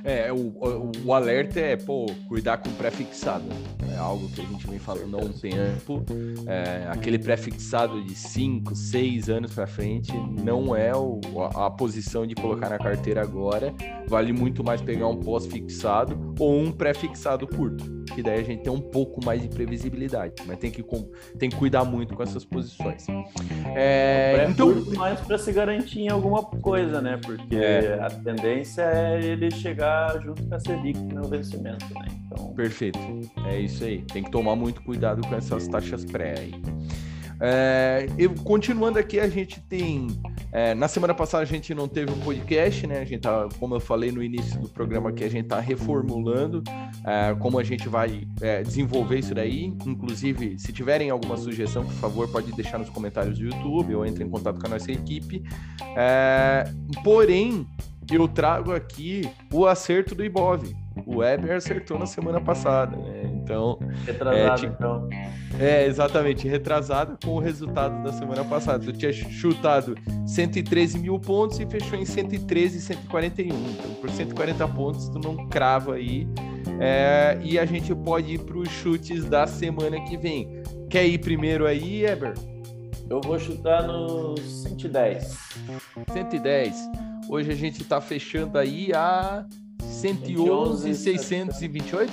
É, 0.04 0.32
o, 0.32 0.36
o, 0.36 0.92
o, 1.06 1.14
alerta 1.14 1.60
é, 1.60 1.76
pô, 1.76 2.06
cuidar 2.28 2.58
com 2.58 2.72
pré-fixado. 2.72 3.46
É 3.94 3.98
algo 3.98 4.30
que 4.30 4.42
a 4.42 4.46
gente 4.46 4.68
vem 4.68 4.80
falando 4.80 5.18
há 5.18 5.22
um 5.22 5.32
tempo. 5.32 6.06
É, 6.48 6.88
aquele 6.90 7.20
pré-fixado 7.20 8.04
de 8.04 8.16
5, 8.16 8.76
6 8.76 9.30
anos 9.30 9.54
para 9.54 9.68
frente 9.68 10.12
não 10.44 10.76
é 10.76 10.96
o, 10.96 11.20
a, 11.54 11.68
a, 11.68 11.72
posição 11.72 12.26
de 12.26 12.36
colocar 12.36 12.70
na 12.70 12.78
carteira 12.78 13.22
agora. 13.22 13.74
Vale 14.08 14.32
muito 14.32 14.64
mais 14.64 14.82
pegar 14.82 15.08
um 15.08 15.18
pós-fixado 15.18 16.34
ou 16.40 16.60
um 16.60 16.72
pré-fixado 16.72 17.48
curto 17.48 18.00
que 18.10 18.24
daí 18.24 18.40
a 18.40 18.44
gente 18.44 18.64
tem 18.64 18.74
um 18.74 18.82
pouco 18.82 19.24
mais 19.24 19.42
de 19.42 19.48
previsibilidade, 19.48 20.34
mas 20.46 20.58
tem 20.58 20.72
que, 20.72 20.84
tem 21.38 21.50
que 21.50 21.56
cuidar 21.56 21.86
muito 21.86 22.16
com 22.16 22.24
essas 22.24 22.44
posições. 22.44 23.06
É, 23.76 24.29
então, 24.50 24.74
mais 24.96 25.20
para 25.20 25.38
se 25.38 25.52
garantir 25.52 26.02
em 26.02 26.10
alguma 26.10 26.44
coisa, 26.44 27.02
né? 27.02 27.20
Porque 27.24 27.56
é. 27.56 28.00
a 28.02 28.10
tendência 28.10 28.82
é 28.82 29.24
ele 29.24 29.52
chegar 29.52 30.22
junto 30.22 30.44
com 30.44 30.56
a 30.56 30.60
Selic 30.60 31.00
no 31.00 31.24
vencimento, 31.28 31.86
né? 31.94 32.08
Então... 32.26 32.54
Perfeito, 32.54 33.00
é 33.48 33.60
isso 33.60 33.84
aí. 33.84 34.02
Tem 34.02 34.24
que 34.24 34.32
tomar 34.32 34.56
muito 34.56 34.82
cuidado 34.82 35.26
com 35.28 35.36
essas 35.36 35.68
taxas 35.68 36.06
pré 36.06 36.36
aí. 36.40 36.62
É, 37.42 38.08
eu, 38.18 38.34
continuando 38.44 39.00
aqui, 39.00 39.20
a 39.20 39.30
gente 39.30 39.62
tem. 39.62 40.08
É, 40.52 40.74
na 40.74 40.88
semana 40.88 41.14
passada 41.14 41.44
a 41.44 41.46
gente 41.46 41.74
não 41.74 41.88
teve 41.88 42.12
um 42.12 42.20
podcast, 42.20 42.86
né? 42.88 43.00
A 43.00 43.06
gente 43.06 43.22
tá, 43.22 43.48
como 43.60 43.76
eu 43.76 43.80
falei 43.80 44.12
no 44.12 44.24
início 44.24 44.60
do 44.60 44.68
programa 44.68 45.10
aqui, 45.10 45.24
a 45.24 45.30
gente 45.30 45.48
tá 45.48 45.60
reformulando 45.60 46.64
é, 47.06 47.36
como 47.36 47.60
a 47.60 47.64
gente 47.64 47.88
vai 47.88 48.28
é, 48.42 48.64
desenvolver 48.64 49.20
isso 49.20 49.36
daí. 49.36 49.66
Inclusive, 49.86 50.58
se 50.58 50.74
tiverem 50.74 51.10
alguma 51.10 51.38
sugestão, 51.38 51.86
por 51.86 51.94
favor, 51.94 52.28
pode 52.30 52.52
deixar 52.54 52.80
nos 52.80 52.90
comentários 52.90 53.38
do 53.38 53.46
YouTube 53.46 53.96
ou 53.96 54.06
entre 54.06 54.24
em 54.24 54.30
contato 54.30 54.60
com 54.60 54.68
a 54.68 54.70
nossa 54.72 54.92
equipe. 54.92 55.44
É, 55.96 56.64
porém, 57.04 57.68
eu 58.15 58.28
trago 58.28 58.74
aqui 58.74 59.30
o 59.52 59.65
acerto 59.65 60.15
do 60.15 60.24
Ibov. 60.24 60.63
O 61.06 61.17
Weber 61.17 61.56
acertou 61.56 61.98
na 61.98 62.06
semana 62.06 62.41
passada, 62.41 62.95
né? 62.95 63.24
Então. 63.26 63.80
Retrasado, 64.06 64.38
é, 64.38 64.56
tipo, 64.56 64.74
então 64.74 65.10
É, 65.60 65.86
exatamente, 65.86 66.48
retrasada 66.48 67.17
com 67.24 67.32
o 67.32 67.39
resultado 67.39 68.04
da 68.04 68.12
semana 68.12 68.43
passada. 68.43 68.84
Tu 68.84 68.93
tinha 68.93 69.13
chutado 69.13 69.95
113 70.26 71.00
mil 71.00 71.19
pontos 71.19 71.60
e 71.60 71.65
fechou 71.65 71.98
em 71.98 72.06
113, 72.06 72.82
141. 72.82 73.48
Então, 73.48 73.93
por 73.95 74.10
140 74.10 74.67
pontos, 74.67 75.10
tu 75.10 75.19
não 75.19 75.48
crava 75.48 75.95
aí. 75.95 76.28
É, 76.80 77.38
e 77.41 77.58
a 77.58 77.65
gente 77.65 77.93
pode 77.95 78.34
ir 78.34 78.39
para 78.39 78.58
os 78.58 78.69
chutes 78.69 79.26
da 79.26 79.48
semana 79.48 80.00
que 80.02 80.17
vem. 80.17 80.62
Quer 80.89 81.06
ir 81.06 81.19
primeiro 81.19 81.65
aí, 81.65 82.06
Eber? 82.06 82.34
Eu 83.10 83.22
vou 83.22 83.39
chutar 83.39 83.88
no 83.88 84.38
110. 84.38 85.38
110. 86.12 86.76
Hoje 87.30 87.52
a 87.52 87.56
gente 87.56 87.84
está 87.84 88.02
fechando 88.02 88.58
aí 88.58 88.92
a 88.92 89.46
111,628? 89.84 92.12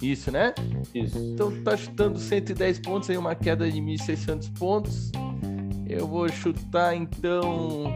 Isso, 0.00 0.32
né? 0.32 0.54
Isso. 0.94 1.18
Então 1.18 1.52
tá 1.62 1.76
chutando 1.76 2.18
110 2.18 2.78
pontos 2.78 3.10
aí, 3.10 3.18
uma 3.18 3.34
queda 3.34 3.70
de 3.70 3.78
1.600 3.78 4.50
pontos. 4.58 5.12
Eu 5.86 6.06
vou 6.06 6.26
chutar 6.30 6.96
então 6.96 7.94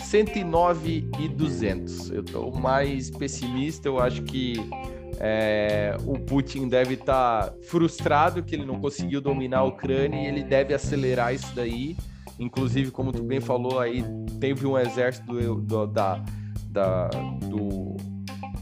109 0.00 1.10
e 1.18 1.28
200. 1.28 2.12
Eu 2.12 2.22
tô 2.22 2.52
mais 2.52 3.10
pessimista, 3.10 3.88
eu 3.88 3.98
acho 3.98 4.22
que 4.22 4.54
é, 5.18 5.96
o 6.06 6.20
Putin 6.20 6.68
deve 6.68 6.94
estar 6.94 7.48
tá 7.48 7.54
frustrado 7.62 8.44
que 8.44 8.54
ele 8.54 8.64
não 8.64 8.80
conseguiu 8.80 9.20
dominar 9.20 9.58
a 9.58 9.64
Ucrânia 9.64 10.22
e 10.22 10.26
ele 10.26 10.44
deve 10.44 10.72
acelerar 10.72 11.34
isso 11.34 11.52
daí. 11.52 11.96
Inclusive, 12.42 12.90
como 12.90 13.12
tu 13.12 13.22
bem 13.22 13.40
falou 13.40 13.78
aí, 13.78 14.04
teve 14.40 14.66
um 14.66 14.78
exército 14.78 15.32
do, 15.32 15.60
do 15.60 15.86
da, 15.86 16.22
da, 16.70 17.08
do 17.48 17.96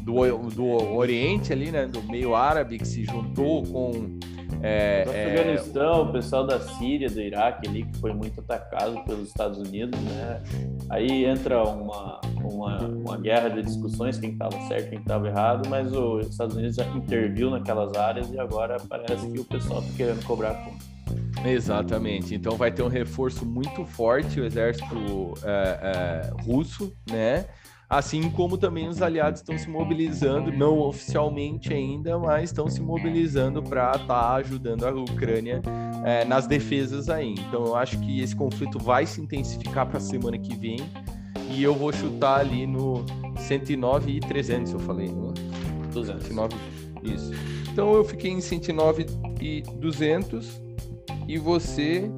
do, 0.03 0.49
do 0.51 0.97
Oriente 0.97 1.53
ali, 1.53 1.71
né, 1.71 1.87
do 1.87 2.03
meio 2.05 2.35
árabe 2.35 2.79
que 2.79 2.87
se 2.87 3.05
juntou 3.05 3.62
com 3.64 4.19
é, 4.62 5.05
do 5.05 5.11
Afeganistão, 5.11 5.93
é... 5.93 6.03
o 6.03 6.12
pessoal 6.12 6.47
da 6.47 6.61
Síria, 6.61 7.09
do 7.09 7.21
Iraque 7.21 7.69
ali 7.69 7.85
que 7.85 7.99
foi 7.99 8.12
muito 8.12 8.40
atacado 8.40 9.03
pelos 9.05 9.29
Estados 9.29 9.59
Unidos, 9.59 9.99
né? 10.01 10.43
Aí 10.90 11.25
entra 11.25 11.62
uma, 11.62 12.21
uma, 12.43 12.79
uma 12.79 13.16
guerra 13.16 13.49
de 13.49 13.62
discussões 13.62 14.19
quem 14.19 14.33
estava 14.33 14.59
certo, 14.69 14.90
quem 14.90 14.99
estava 14.99 15.29
errado, 15.29 15.69
mas 15.69 15.90
os 15.93 16.27
Estados 16.27 16.57
Unidos 16.57 16.77
já 16.77 16.85
interviu 16.88 17.51
naquelas 17.51 17.97
áreas 17.97 18.31
e 18.31 18.38
agora 18.38 18.77
parece 18.88 19.31
que 19.31 19.40
o 19.40 19.45
pessoal 19.45 19.81
está 19.81 19.97
querendo 19.97 20.25
cobrar 20.27 20.55
conta. 20.55 21.00
Exatamente. 21.44 22.35
Então 22.35 22.57
vai 22.57 22.70
ter 22.70 22.83
um 22.83 22.88
reforço 22.88 23.44
muito 23.44 23.85
forte 23.85 24.40
o 24.40 24.44
exército 24.44 25.35
é, 25.42 26.31
é, 26.33 26.42
russo, 26.42 26.92
né? 27.11 27.46
assim 27.90 28.31
como 28.31 28.57
também 28.57 28.87
os 28.87 29.03
aliados 29.03 29.40
estão 29.40 29.59
se 29.59 29.68
mobilizando, 29.68 30.53
não 30.53 30.79
oficialmente 30.79 31.74
ainda, 31.74 32.16
mas 32.20 32.50
estão 32.50 32.68
se 32.68 32.81
mobilizando 32.81 33.61
para 33.61 33.90
estar 33.90 34.07
tá 34.07 34.35
ajudando 34.35 34.85
a 34.85 34.92
Ucrânia 34.92 35.61
é, 36.05 36.24
nas 36.24 36.46
defesas 36.46 37.11
aí. 37.11 37.35
Então 37.37 37.66
eu 37.66 37.74
acho 37.74 37.98
que 37.98 38.20
esse 38.20 38.37
conflito 38.37 38.79
vai 38.79 39.05
se 39.07 39.20
intensificar 39.20 39.87
para 39.87 39.98
a 39.98 40.00
semana 40.00 40.38
que 40.38 40.57
vem 40.57 40.79
e 41.50 41.64
eu 41.64 41.74
vou 41.74 41.92
chutar 41.92 42.38
ali 42.38 42.64
no 42.64 43.05
109 43.37 44.12
e 44.12 44.20
300, 44.20 44.72
eu 44.72 44.79
falei, 44.79 45.09
não? 45.09 45.35
200. 45.92 46.22
109, 46.22 46.55
isso. 47.03 47.33
Então 47.72 47.92
eu 47.94 48.05
fiquei 48.05 48.31
em 48.31 48.40
109 48.40 49.07
e 49.40 49.62
200 49.62 50.62
e 51.31 51.38
você 51.38 52.11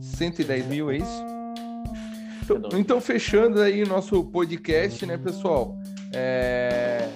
110 0.00 0.66
mil, 0.66 0.90
é 0.90 0.98
isso? 0.98 1.24
Então, 2.42 2.78
então, 2.78 3.00
fechando 3.00 3.60
aí 3.60 3.82
o 3.82 3.88
nosso 3.88 4.22
podcast, 4.24 5.04
né, 5.06 5.16
pessoal? 5.16 5.76
É... 6.12 7.08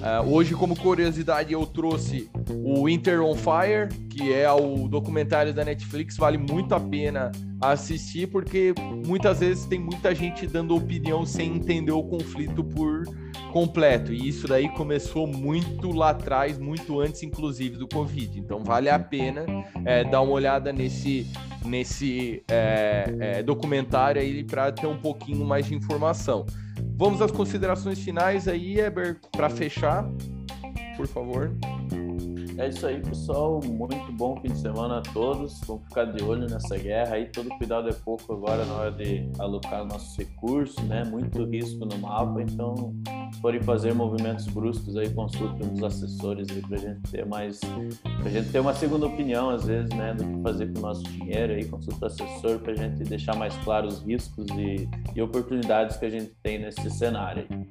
Uh, 0.00 0.32
hoje, 0.32 0.54
como 0.54 0.74
curiosidade, 0.74 1.52
eu 1.52 1.66
trouxe 1.66 2.30
o 2.48 2.86
Winter 2.86 3.20
on 3.20 3.34
Fire, 3.34 3.88
que 4.08 4.32
é 4.32 4.50
o 4.50 4.88
documentário 4.88 5.52
da 5.52 5.62
Netflix, 5.62 6.16
vale 6.16 6.38
muito 6.38 6.74
a 6.74 6.80
pena 6.80 7.30
assistir, 7.60 8.28
porque 8.28 8.72
muitas 9.06 9.40
vezes 9.40 9.66
tem 9.66 9.78
muita 9.78 10.14
gente 10.14 10.46
dando 10.46 10.74
opinião 10.74 11.26
sem 11.26 11.56
entender 11.56 11.92
o 11.92 12.02
conflito 12.02 12.64
por 12.64 13.04
completo. 13.50 14.12
E 14.12 14.28
isso 14.28 14.46
daí 14.46 14.68
começou 14.70 15.26
muito 15.26 15.90
lá 15.90 16.10
atrás, 16.10 16.58
muito 16.58 17.00
antes, 17.00 17.22
inclusive, 17.22 17.76
do 17.76 17.88
Covid. 17.88 18.38
Então 18.38 18.62
vale 18.64 18.88
a 18.88 18.98
pena 18.98 19.44
é, 19.84 20.04
dar 20.04 20.20
uma 20.20 20.32
olhada 20.32 20.72
nesse, 20.72 21.26
nesse 21.64 22.42
é, 22.50 23.16
é, 23.20 23.42
documentário 23.42 24.20
aí 24.20 24.44
para 24.44 24.72
ter 24.72 24.86
um 24.86 24.98
pouquinho 24.98 25.44
mais 25.44 25.66
de 25.66 25.74
informação. 25.74 26.46
Vamos 26.96 27.20
às 27.20 27.30
considerações 27.30 27.98
finais 27.98 28.46
aí, 28.46 28.78
Eber, 28.78 29.18
para 29.32 29.48
fechar, 29.48 30.04
por 30.96 31.06
favor. 31.06 31.50
É 32.60 32.68
isso 32.68 32.86
aí, 32.86 33.00
pessoal. 33.00 33.58
Muito 33.64 34.12
bom 34.12 34.36
fim 34.42 34.48
de 34.48 34.58
semana 34.58 34.98
a 34.98 35.00
todos. 35.00 35.58
Vamos 35.66 35.84
ficar 35.84 36.04
de 36.04 36.22
olho 36.22 36.46
nessa 36.46 36.76
guerra 36.76 37.14
aí. 37.14 37.24
Todo 37.24 37.48
cuidado 37.56 37.88
é 37.88 37.92
pouco 37.92 38.34
agora 38.34 38.66
na 38.66 38.74
hora 38.74 38.92
de 38.92 39.26
alocar 39.38 39.82
nossos 39.86 40.14
recursos, 40.18 40.76
né? 40.84 41.02
Muito 41.04 41.42
risco 41.46 41.86
no 41.86 41.96
mapa. 41.98 42.42
Então, 42.42 42.94
forem 43.40 43.60
fazer 43.62 43.94
movimentos 43.94 44.46
bruscos 44.46 44.96
aí, 44.96 45.08
consultem 45.10 45.70
os 45.72 45.82
assessores 45.82 46.48
aí 46.50 46.62
pra 46.62 46.78
gente 46.78 47.00
ter 47.10 47.26
mais. 47.26 47.60
pra 48.20 48.30
gente 48.30 48.50
ter 48.50 48.60
uma 48.60 48.74
segunda 48.74 49.06
opinião, 49.06 49.50
às 49.50 49.64
vezes, 49.64 49.90
né? 49.90 50.14
Do 50.14 50.24
que 50.24 50.42
fazer 50.42 50.72
com 50.72 50.78
o 50.78 50.82
nosso 50.82 51.02
dinheiro 51.04 51.52
aí. 51.52 51.64
Consulta 51.64 52.04
o 52.04 52.06
assessor 52.06 52.58
pra 52.58 52.74
gente 52.74 53.02
deixar 53.04 53.36
mais 53.36 53.56
claros 53.58 53.98
os 53.98 54.02
riscos 54.06 54.46
e, 54.56 54.88
e 55.14 55.22
oportunidades 55.22 55.96
que 55.96 56.06
a 56.06 56.10
gente 56.10 56.32
tem 56.42 56.58
nesse 56.58 56.90
cenário 56.90 57.46
aí. 57.48 57.69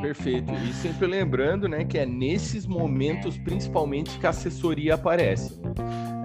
Perfeito. 0.00 0.52
E 0.52 0.72
sempre 0.72 1.06
lembrando, 1.06 1.68
né, 1.68 1.84
que 1.84 1.98
é 1.98 2.06
nesses 2.06 2.66
momentos 2.66 3.36
principalmente 3.38 4.18
que 4.18 4.26
a 4.26 4.30
assessoria 4.30 4.94
aparece. 4.94 5.60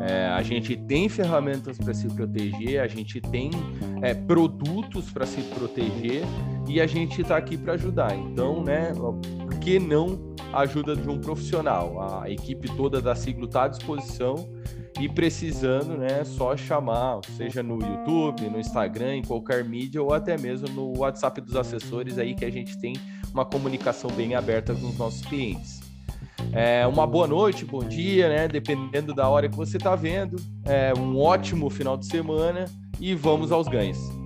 É, 0.08 0.28
a 0.28 0.42
gente 0.42 0.76
tem 0.76 1.08
ferramentas 1.08 1.78
para 1.78 1.94
se 1.94 2.08
proteger, 2.08 2.82
a 2.82 2.88
gente 2.88 3.22
tem 3.22 3.50
é, 4.02 4.14
produtos 4.14 5.10
para 5.10 5.26
se 5.26 5.42
proteger 5.42 6.24
e 6.68 6.82
a 6.82 6.86
gente 6.86 7.22
está 7.22 7.38
aqui 7.38 7.58
para 7.58 7.74
ajudar. 7.74 8.14
Então, 8.16 8.64
né, 8.64 8.92
por 8.94 9.60
que 9.60 9.80
não 9.80 10.34
a 10.52 10.62
ajuda 10.62 10.96
de 10.96 11.08
um 11.08 11.20
profissional? 11.20 12.22
A 12.22 12.30
equipe 12.30 12.68
toda 12.76 13.02
da 13.02 13.16
Siglo 13.16 13.46
está 13.46 13.64
à 13.64 13.68
disposição 13.70 14.50
e 15.00 15.08
precisando, 15.08 15.98
né, 15.98 16.24
só 16.26 16.56
chamar, 16.58 17.22
seja 17.38 17.64
no 17.64 17.80
YouTube, 17.82 18.50
no 18.50 18.60
Instagram, 18.60 19.16
em 19.16 19.24
qualquer 19.24 19.64
mídia 19.64 20.04
ou 20.04 20.14
até 20.14 20.38
mesmo 20.38 20.68
no 20.68 21.00
WhatsApp 21.00 21.40
dos 21.40 21.56
assessores 21.56 22.18
aí 22.18 22.36
que 22.36 22.44
a 22.44 22.52
gente 22.52 22.78
tem 22.78 22.94
uma 23.34 23.43
comunicação 23.43 24.10
bem 24.12 24.36
aberta 24.36 24.76
com 24.76 24.88
os 24.88 24.98
nossos 24.98 25.22
clientes. 25.26 25.82
É, 26.52 26.86
uma 26.86 27.08
boa 27.08 27.26
noite, 27.26 27.65
bom 27.65 27.84
dia, 27.84 28.30
né? 28.30 28.48
Dependendo 28.48 29.13
da 29.13 29.28
hora 29.28 29.50
que 29.50 29.56
você 29.56 29.78
está 29.78 29.96
vendo. 29.96 30.36
É, 30.65 30.93
um 30.98 31.17
ótimo 31.17 31.69
final 31.69 31.98
de 31.98 32.06
semana 32.06 32.65
e 33.00 33.15
vamos 33.15 33.52
aos 33.52 33.67
ganhos. 33.67 34.23